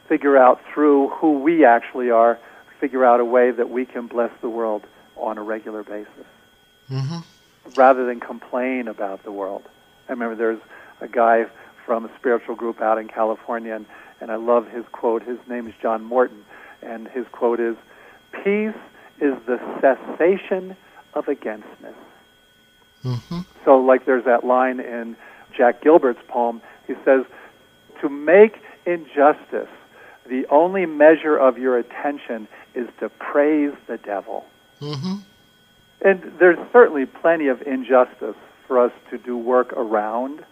[0.09, 2.39] figure out through who we actually are,
[2.81, 4.83] figure out a way that we can bless the world
[5.17, 6.27] on a regular basis,
[6.91, 7.19] mm-hmm.
[7.77, 9.63] rather than complain about the world.
[10.09, 10.61] I remember there's
[11.01, 11.47] a guy
[11.87, 13.87] from a spiritual group out in California, and,
[14.21, 15.23] and I love his quote.
[15.23, 16.45] His name is John Morton,
[16.83, 17.77] and his quote is,
[18.33, 18.75] "Peace
[19.21, 20.77] is the cessation
[21.15, 21.95] of againstness."
[23.05, 23.41] Mm-hmm.
[23.65, 25.17] So, like there's that line in
[25.57, 27.25] Jack Gilbert's poem, he says,
[28.01, 29.69] To make injustice
[30.29, 34.45] the only measure of your attention is to praise the devil.
[34.81, 35.17] Mm-hmm.
[36.05, 38.37] And there's certainly plenty of injustice
[38.67, 40.45] for us to do work around,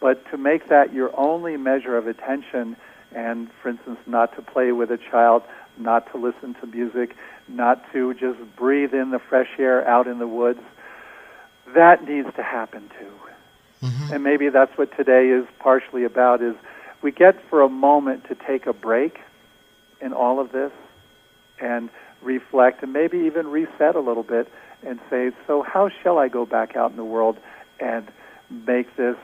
[0.00, 2.76] but to make that your only measure of attention,
[3.12, 5.42] and for instance, not to play with a child,
[5.78, 7.16] not to listen to music,
[7.48, 10.60] not to just breathe in the fresh air out in the woods,
[11.74, 13.86] that needs to happen too.
[13.86, 14.14] Mm-hmm.
[14.14, 16.54] And maybe that's what today is partially about is
[17.02, 19.20] we get for a moment to take a break
[20.00, 20.72] in all of this
[21.60, 21.90] and
[22.22, 24.50] reflect and maybe even reset a little bit
[24.86, 27.38] and say, so how shall I go back out in the world
[27.80, 28.06] and
[28.50, 29.16] make this,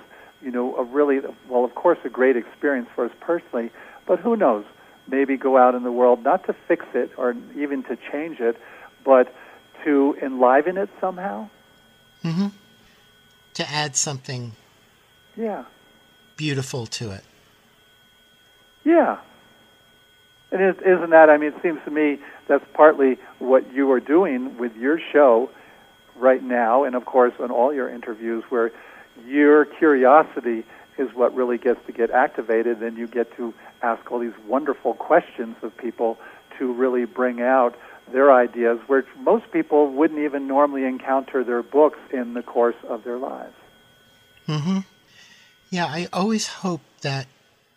[0.42, 3.70] you know, a really, well, of course, a great experience for us personally,
[4.06, 4.64] but who knows?
[5.08, 8.56] Maybe go out in the world not to fix it or even to change it,
[9.04, 9.34] but
[9.84, 11.48] to enliven it somehow.
[12.24, 12.48] Mm-hmm.
[13.54, 14.52] To add something
[15.36, 15.64] Yeah.
[16.36, 17.24] beautiful to it.
[18.84, 19.18] Yeah.
[20.52, 24.00] And is, isn't that, I mean, it seems to me that's partly what you are
[24.00, 25.50] doing with your show
[26.16, 28.72] right now, and of course on all your interviews, where
[29.26, 30.64] your curiosity
[30.98, 34.94] is what really gets to get activated, and you get to ask all these wonderful
[34.94, 36.18] questions of people
[36.58, 37.74] to really bring out
[38.12, 43.04] their ideas, where most people wouldn't even normally encounter their books in the course of
[43.04, 43.54] their lives.
[44.48, 44.78] Mm-hmm.
[45.70, 47.26] Yeah, I always hope that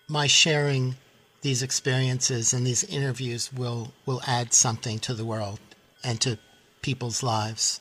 [0.07, 0.95] my sharing
[1.41, 5.59] these experiences and these interviews will, will add something to the world
[6.03, 6.39] and to
[6.81, 7.79] people's lives.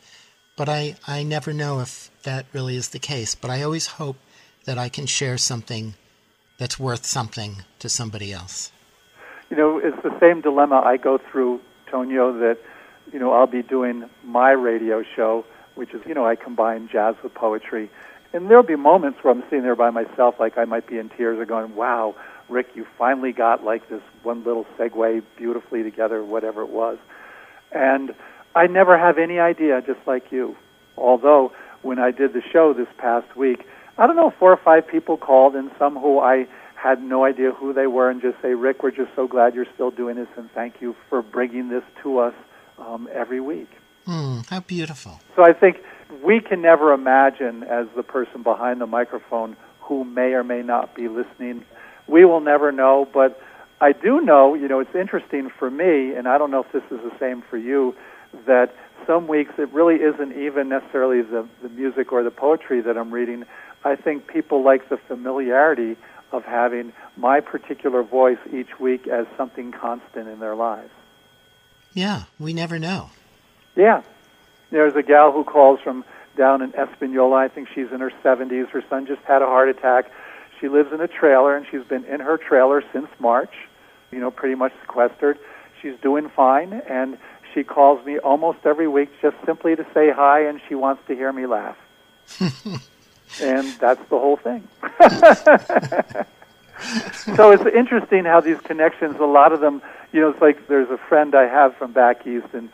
[0.56, 3.34] But I, I never know if that really is the case.
[3.34, 4.16] But I always hope
[4.64, 5.94] that I can share something
[6.62, 8.70] that's worth something to somebody else.
[9.51, 11.60] You know, it's the same dilemma I go through,
[11.90, 12.59] Tonio, that,
[13.12, 15.44] you know, I'll be doing my radio show,
[15.74, 17.90] which is, you know, I combine jazz with poetry.
[18.32, 21.09] And there'll be moments where I'm sitting there by myself, like I might be in
[21.09, 22.14] tears or going, wow,
[22.48, 26.97] Rick, you finally got like this one little segue beautifully together, whatever it was.
[27.72, 28.14] And
[28.55, 30.55] I never have any idea, just like you.
[30.97, 31.51] Although,
[31.82, 33.66] when I did the show this past week,
[34.02, 37.52] I don't know, four or five people called, and some who I had no idea
[37.52, 40.26] who they were, and just say, Rick, we're just so glad you're still doing this,
[40.36, 42.34] and thank you for bringing this to us
[42.78, 43.68] um, every week.
[44.08, 45.20] Mm, how beautiful.
[45.36, 45.76] So I think
[46.20, 50.96] we can never imagine, as the person behind the microphone who may or may not
[50.96, 51.64] be listening,
[52.08, 53.40] we will never know, but
[53.80, 56.82] I do know, you know, it's interesting for me, and I don't know if this
[56.90, 57.94] is the same for you,
[58.48, 58.74] that
[59.06, 63.12] some weeks it really isn't even necessarily the, the music or the poetry that I'm
[63.12, 63.44] reading.
[63.84, 65.96] I think people like the familiarity
[66.30, 70.90] of having my particular voice each week as something constant in their lives.
[71.94, 73.10] Yeah, we never know.
[73.76, 74.02] Yeah.
[74.70, 76.04] There's a gal who calls from
[76.36, 77.36] down in Espanola.
[77.36, 78.68] I think she's in her 70s.
[78.70, 80.10] Her son just had a heart attack.
[80.60, 83.52] She lives in a trailer, and she's been in her trailer since March,
[84.10, 85.38] you know, pretty much sequestered.
[85.82, 87.18] she's doing fine, and
[87.52, 91.14] she calls me almost every week just simply to say hi, and she wants to
[91.14, 91.76] hear me laugh.
[93.40, 94.66] and that's the whole thing.
[97.36, 99.82] so it's interesting how these connections, a lot of them,
[100.12, 102.68] you know, it's like there's a friend I have from back east, and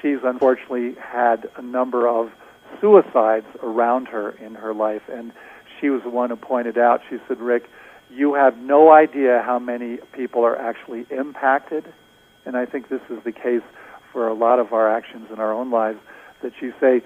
[0.00, 2.32] she's unfortunately had a number of
[2.80, 5.02] suicides around her in her life.
[5.10, 5.32] And
[5.80, 7.68] she was the one who pointed out, she said, Rick,
[8.10, 11.84] you have no idea how many people are actually impacted.
[12.44, 13.62] And I think this is the case
[14.12, 15.98] for a lot of our actions in our own lives.
[16.42, 17.02] That you say,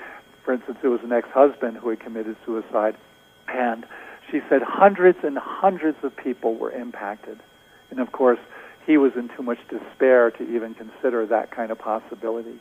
[0.46, 2.94] for instance, it was an ex husband who had committed suicide,
[3.48, 3.84] and
[4.30, 7.40] she said hundreds and hundreds of people were impacted.
[7.90, 8.38] And of course,
[8.86, 12.60] he was in too much despair to even consider that kind of possibility.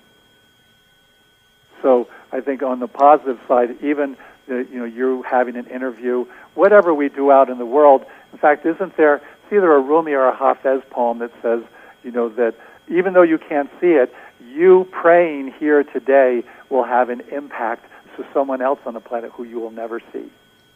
[1.83, 4.17] So I think on the positive side, even
[4.49, 6.25] uh, you know you having an interview,
[6.55, 8.03] whatever we do out in the world.
[8.33, 9.17] In fact, isn't there?
[9.17, 11.61] It's either a Rumi or a Hafez poem that says,
[12.03, 12.55] you know, that
[12.87, 17.85] even though you can't see it, you praying here today will have an impact
[18.17, 20.31] to someone else on the planet who you will never see.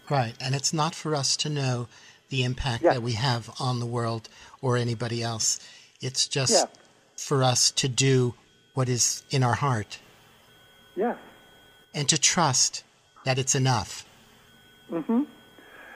[0.10, 1.88] Right, and it's not for us to know
[2.30, 2.94] the impact Yeah.
[2.94, 4.30] that we have on the world
[4.62, 5.60] or anybody else.
[6.02, 6.66] It's just Yeah.
[7.18, 8.34] for us to do
[8.74, 10.00] what is in our heart
[10.96, 11.18] Yes.
[11.94, 12.84] and to trust
[13.26, 14.06] that it's enough.
[14.92, 15.24] Mm hmm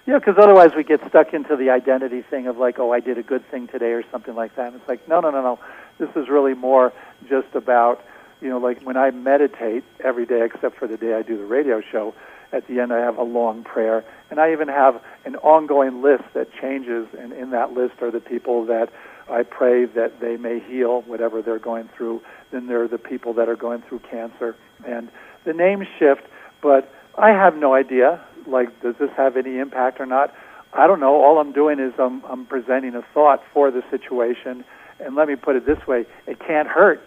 [0.06, 3.18] Yeah, because otherwise we get stuck into the identity thing of like, oh, I did
[3.18, 4.68] a good thing today or something like that.
[4.68, 5.60] And it's like, no, no, no, no.
[5.98, 6.94] This is really more
[7.30, 8.03] just about,
[8.41, 11.45] you know, like when I meditate every day except for the day I do the
[11.45, 12.14] radio show.
[12.52, 16.24] At the end, I have a long prayer, and I even have an ongoing list
[16.36, 17.07] that changes.
[17.18, 18.90] And in that list are the people that
[19.28, 22.22] I pray that they may heal whatever they're going through.
[22.52, 24.56] Then there are the people that are going through cancer,
[24.86, 25.10] and
[25.45, 26.22] the names shift.
[26.61, 28.24] But I have no idea.
[28.45, 30.32] Like, does this have any impact or not?
[30.74, 31.24] I don't know.
[31.24, 34.64] All I'm doing is I'm, I'm presenting a thought for the situation.
[34.99, 37.02] And let me put it this way: it can't hurt.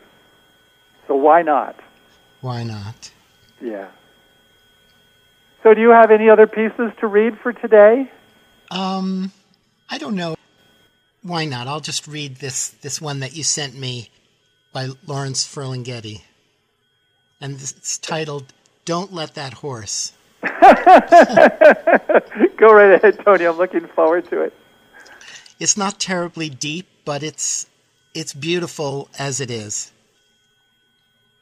[1.06, 1.76] So why not?
[2.40, 3.10] Why not?
[3.60, 3.88] Yeah.
[5.62, 8.08] So, do you have any other pieces to read for today?
[8.70, 9.32] Um,
[9.88, 10.36] I don't know.
[11.22, 11.66] Why not?
[11.66, 14.10] I'll just read this this one that you sent me
[14.72, 16.22] by Lawrence Ferlinghetti,
[17.40, 18.52] and it's titled
[18.84, 20.48] "Don't Let That Horse." Go
[22.72, 23.44] right ahead, Tony.
[23.44, 24.54] I'm looking forward to it.
[25.58, 27.66] It's not terribly deep, but it's
[28.16, 29.92] it's beautiful as it is.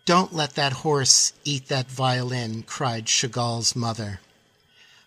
[0.06, 4.18] Don't let that horse eat that violin, cried Chagall's mother.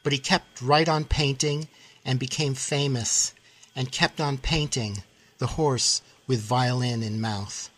[0.01, 1.67] But he kept right on painting
[2.05, 3.33] and became famous,
[3.75, 5.03] and kept on painting
[5.39, 7.69] the horse with violin in mouth.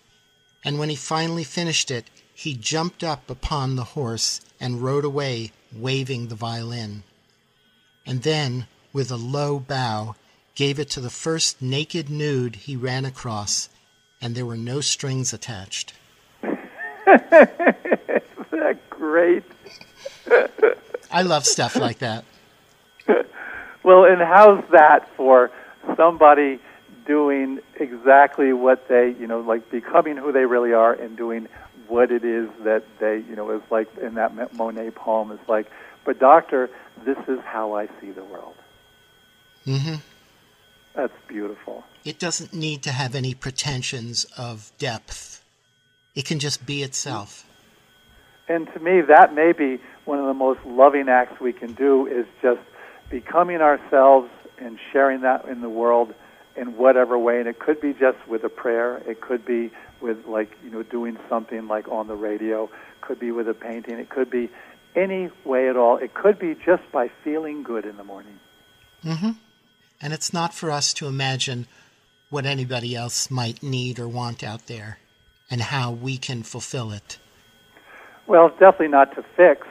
[0.63, 5.51] And when he finally finished it, he jumped up upon the horse and rode away,
[5.73, 7.01] waving the violin.
[8.05, 10.15] And then, with a low bow,
[10.53, 13.67] gave it to the first naked nude he ran across,
[14.21, 15.93] and there were no strings attached.
[16.43, 16.57] Isn't
[17.07, 19.43] that great?
[21.11, 22.25] I love stuff like that.
[23.83, 25.51] Well, and how's that for
[25.95, 26.59] somebody
[27.07, 31.47] doing exactly what they, you know, like becoming who they really are and doing
[31.87, 35.71] what it is that they, you know, is like in that Monet poem is like,
[36.05, 36.69] but doctor,
[37.03, 38.55] this is how I see the world.
[39.65, 39.95] hmm
[40.95, 41.83] That's beautiful.
[42.03, 45.43] It doesn't need to have any pretensions of depth.
[46.15, 47.45] It can just be itself.
[48.47, 52.07] And to me, that may be one of the most loving acts we can do
[52.07, 52.61] is just
[53.09, 56.13] becoming ourselves and sharing that in the world
[56.55, 57.39] in whatever way.
[57.39, 58.97] And it could be just with a prayer.
[59.07, 59.71] It could be
[60.01, 62.65] with like, you know, doing something like on the radio.
[62.65, 63.99] It Could be with a painting.
[63.99, 64.49] It could be
[64.95, 65.97] any way at all.
[65.97, 68.39] It could be just by feeling good in the morning.
[69.03, 69.31] hmm
[70.01, 71.67] And it's not for us to imagine
[72.29, 74.99] what anybody else might need or want out there
[75.49, 77.17] and how we can fulfill it.
[78.27, 79.67] Well, it's definitely not to fix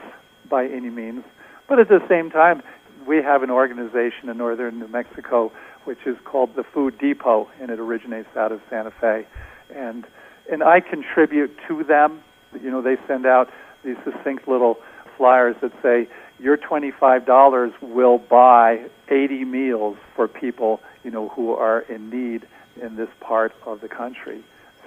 [0.50, 1.24] by any means,
[1.68, 2.62] but at the same time,
[3.06, 5.52] we have an organization in northern New Mexico
[5.88, 9.26] which is called the Food Depot, and it originates out of Santa Fe,
[9.74, 10.06] and
[10.52, 12.20] and I contribute to them.
[12.62, 13.48] You know, they send out
[13.82, 14.76] these succinct little
[15.16, 16.06] flyers that say
[16.38, 22.46] your twenty-five dollars will buy eighty meals for people you know who are in need
[22.80, 24.42] in this part of the country.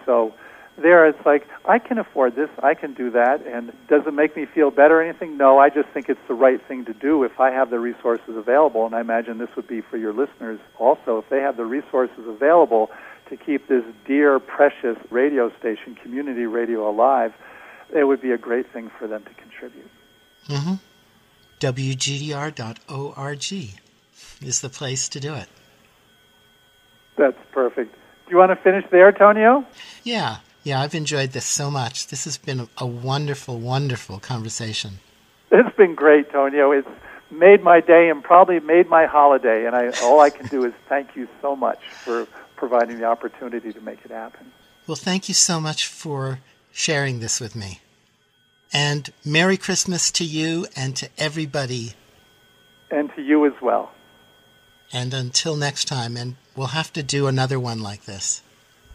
[0.05, 0.33] So
[0.77, 4.35] there it's like I can afford this, I can do that, and does it make
[4.35, 5.37] me feel better or anything?
[5.37, 8.35] No, I just think it's the right thing to do if I have the resources
[8.37, 11.17] available, and I imagine this would be for your listeners also.
[11.17, 12.89] If they have the resources available
[13.29, 17.33] to keep this dear, precious radio station, community radio, alive,
[17.93, 19.89] it would be a great thing for them to contribute.
[20.47, 20.75] hmm
[21.61, 23.53] WGDR.org
[24.41, 25.47] is the place to do it.
[27.17, 27.93] That's perfect.
[27.93, 29.63] Do you want to finish there, Tonio?
[30.03, 32.07] Yeah, yeah, I've enjoyed this so much.
[32.07, 34.99] This has been a, wonderful, wonderful conversation.
[35.51, 36.71] It's been great, Tonio.
[36.71, 36.87] It's
[37.29, 39.67] made my day and probably made my holiday.
[39.67, 43.71] And I, all I can do is thank you so much for providing the opportunity
[43.71, 44.51] to make it happen.
[44.87, 46.39] Well, thank you so much for
[46.71, 47.81] sharing this with me.
[48.73, 51.93] And Merry Christmas to you and to everybody.
[52.89, 53.91] And to you as well.
[54.93, 58.41] And until next time, and we'll have to do another one like this.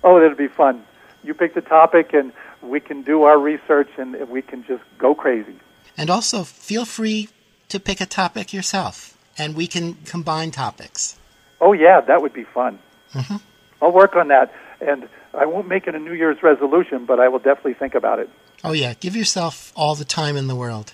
[0.05, 0.85] Oh, that'll be fun.
[1.25, 2.33] You pick the topic, and
[2.63, 5.57] we can do our research, and we can just go crazy.
[5.97, 7.29] And also, feel free
[7.69, 11.19] to pick a topic yourself, and we can combine topics.
[11.61, 12.79] Oh, yeah, that would be fun.
[13.15, 13.37] Mm-hmm.
[13.83, 17.29] I'll work on that, and I won't make it a New Year's resolution, but I
[17.29, 18.29] will definitely think about it.
[18.67, 20.93] Oh, yeah, give yourself all the time in the world.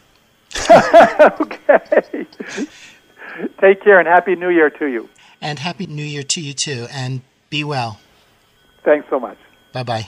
[1.40, 2.26] okay.
[3.58, 5.08] Take care, and Happy New Year to you.
[5.40, 7.98] And Happy New Year to you, too, and be well.
[8.84, 9.38] Thanks so much.
[9.72, 10.06] Bye bye.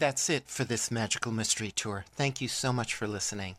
[0.00, 2.06] And that's it for this Magical Mystery Tour.
[2.14, 3.56] Thank you so much for listening.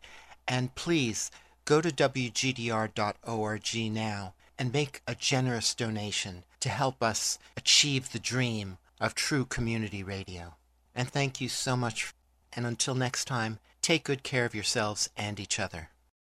[0.48, 1.30] And please
[1.66, 8.80] go to WGDR.org now and make a generous donation to help us achieve the dream
[9.00, 10.56] of true community radio.
[10.96, 12.12] And thank you so much.
[12.54, 15.91] And until next time, take good care of yourselves and each other.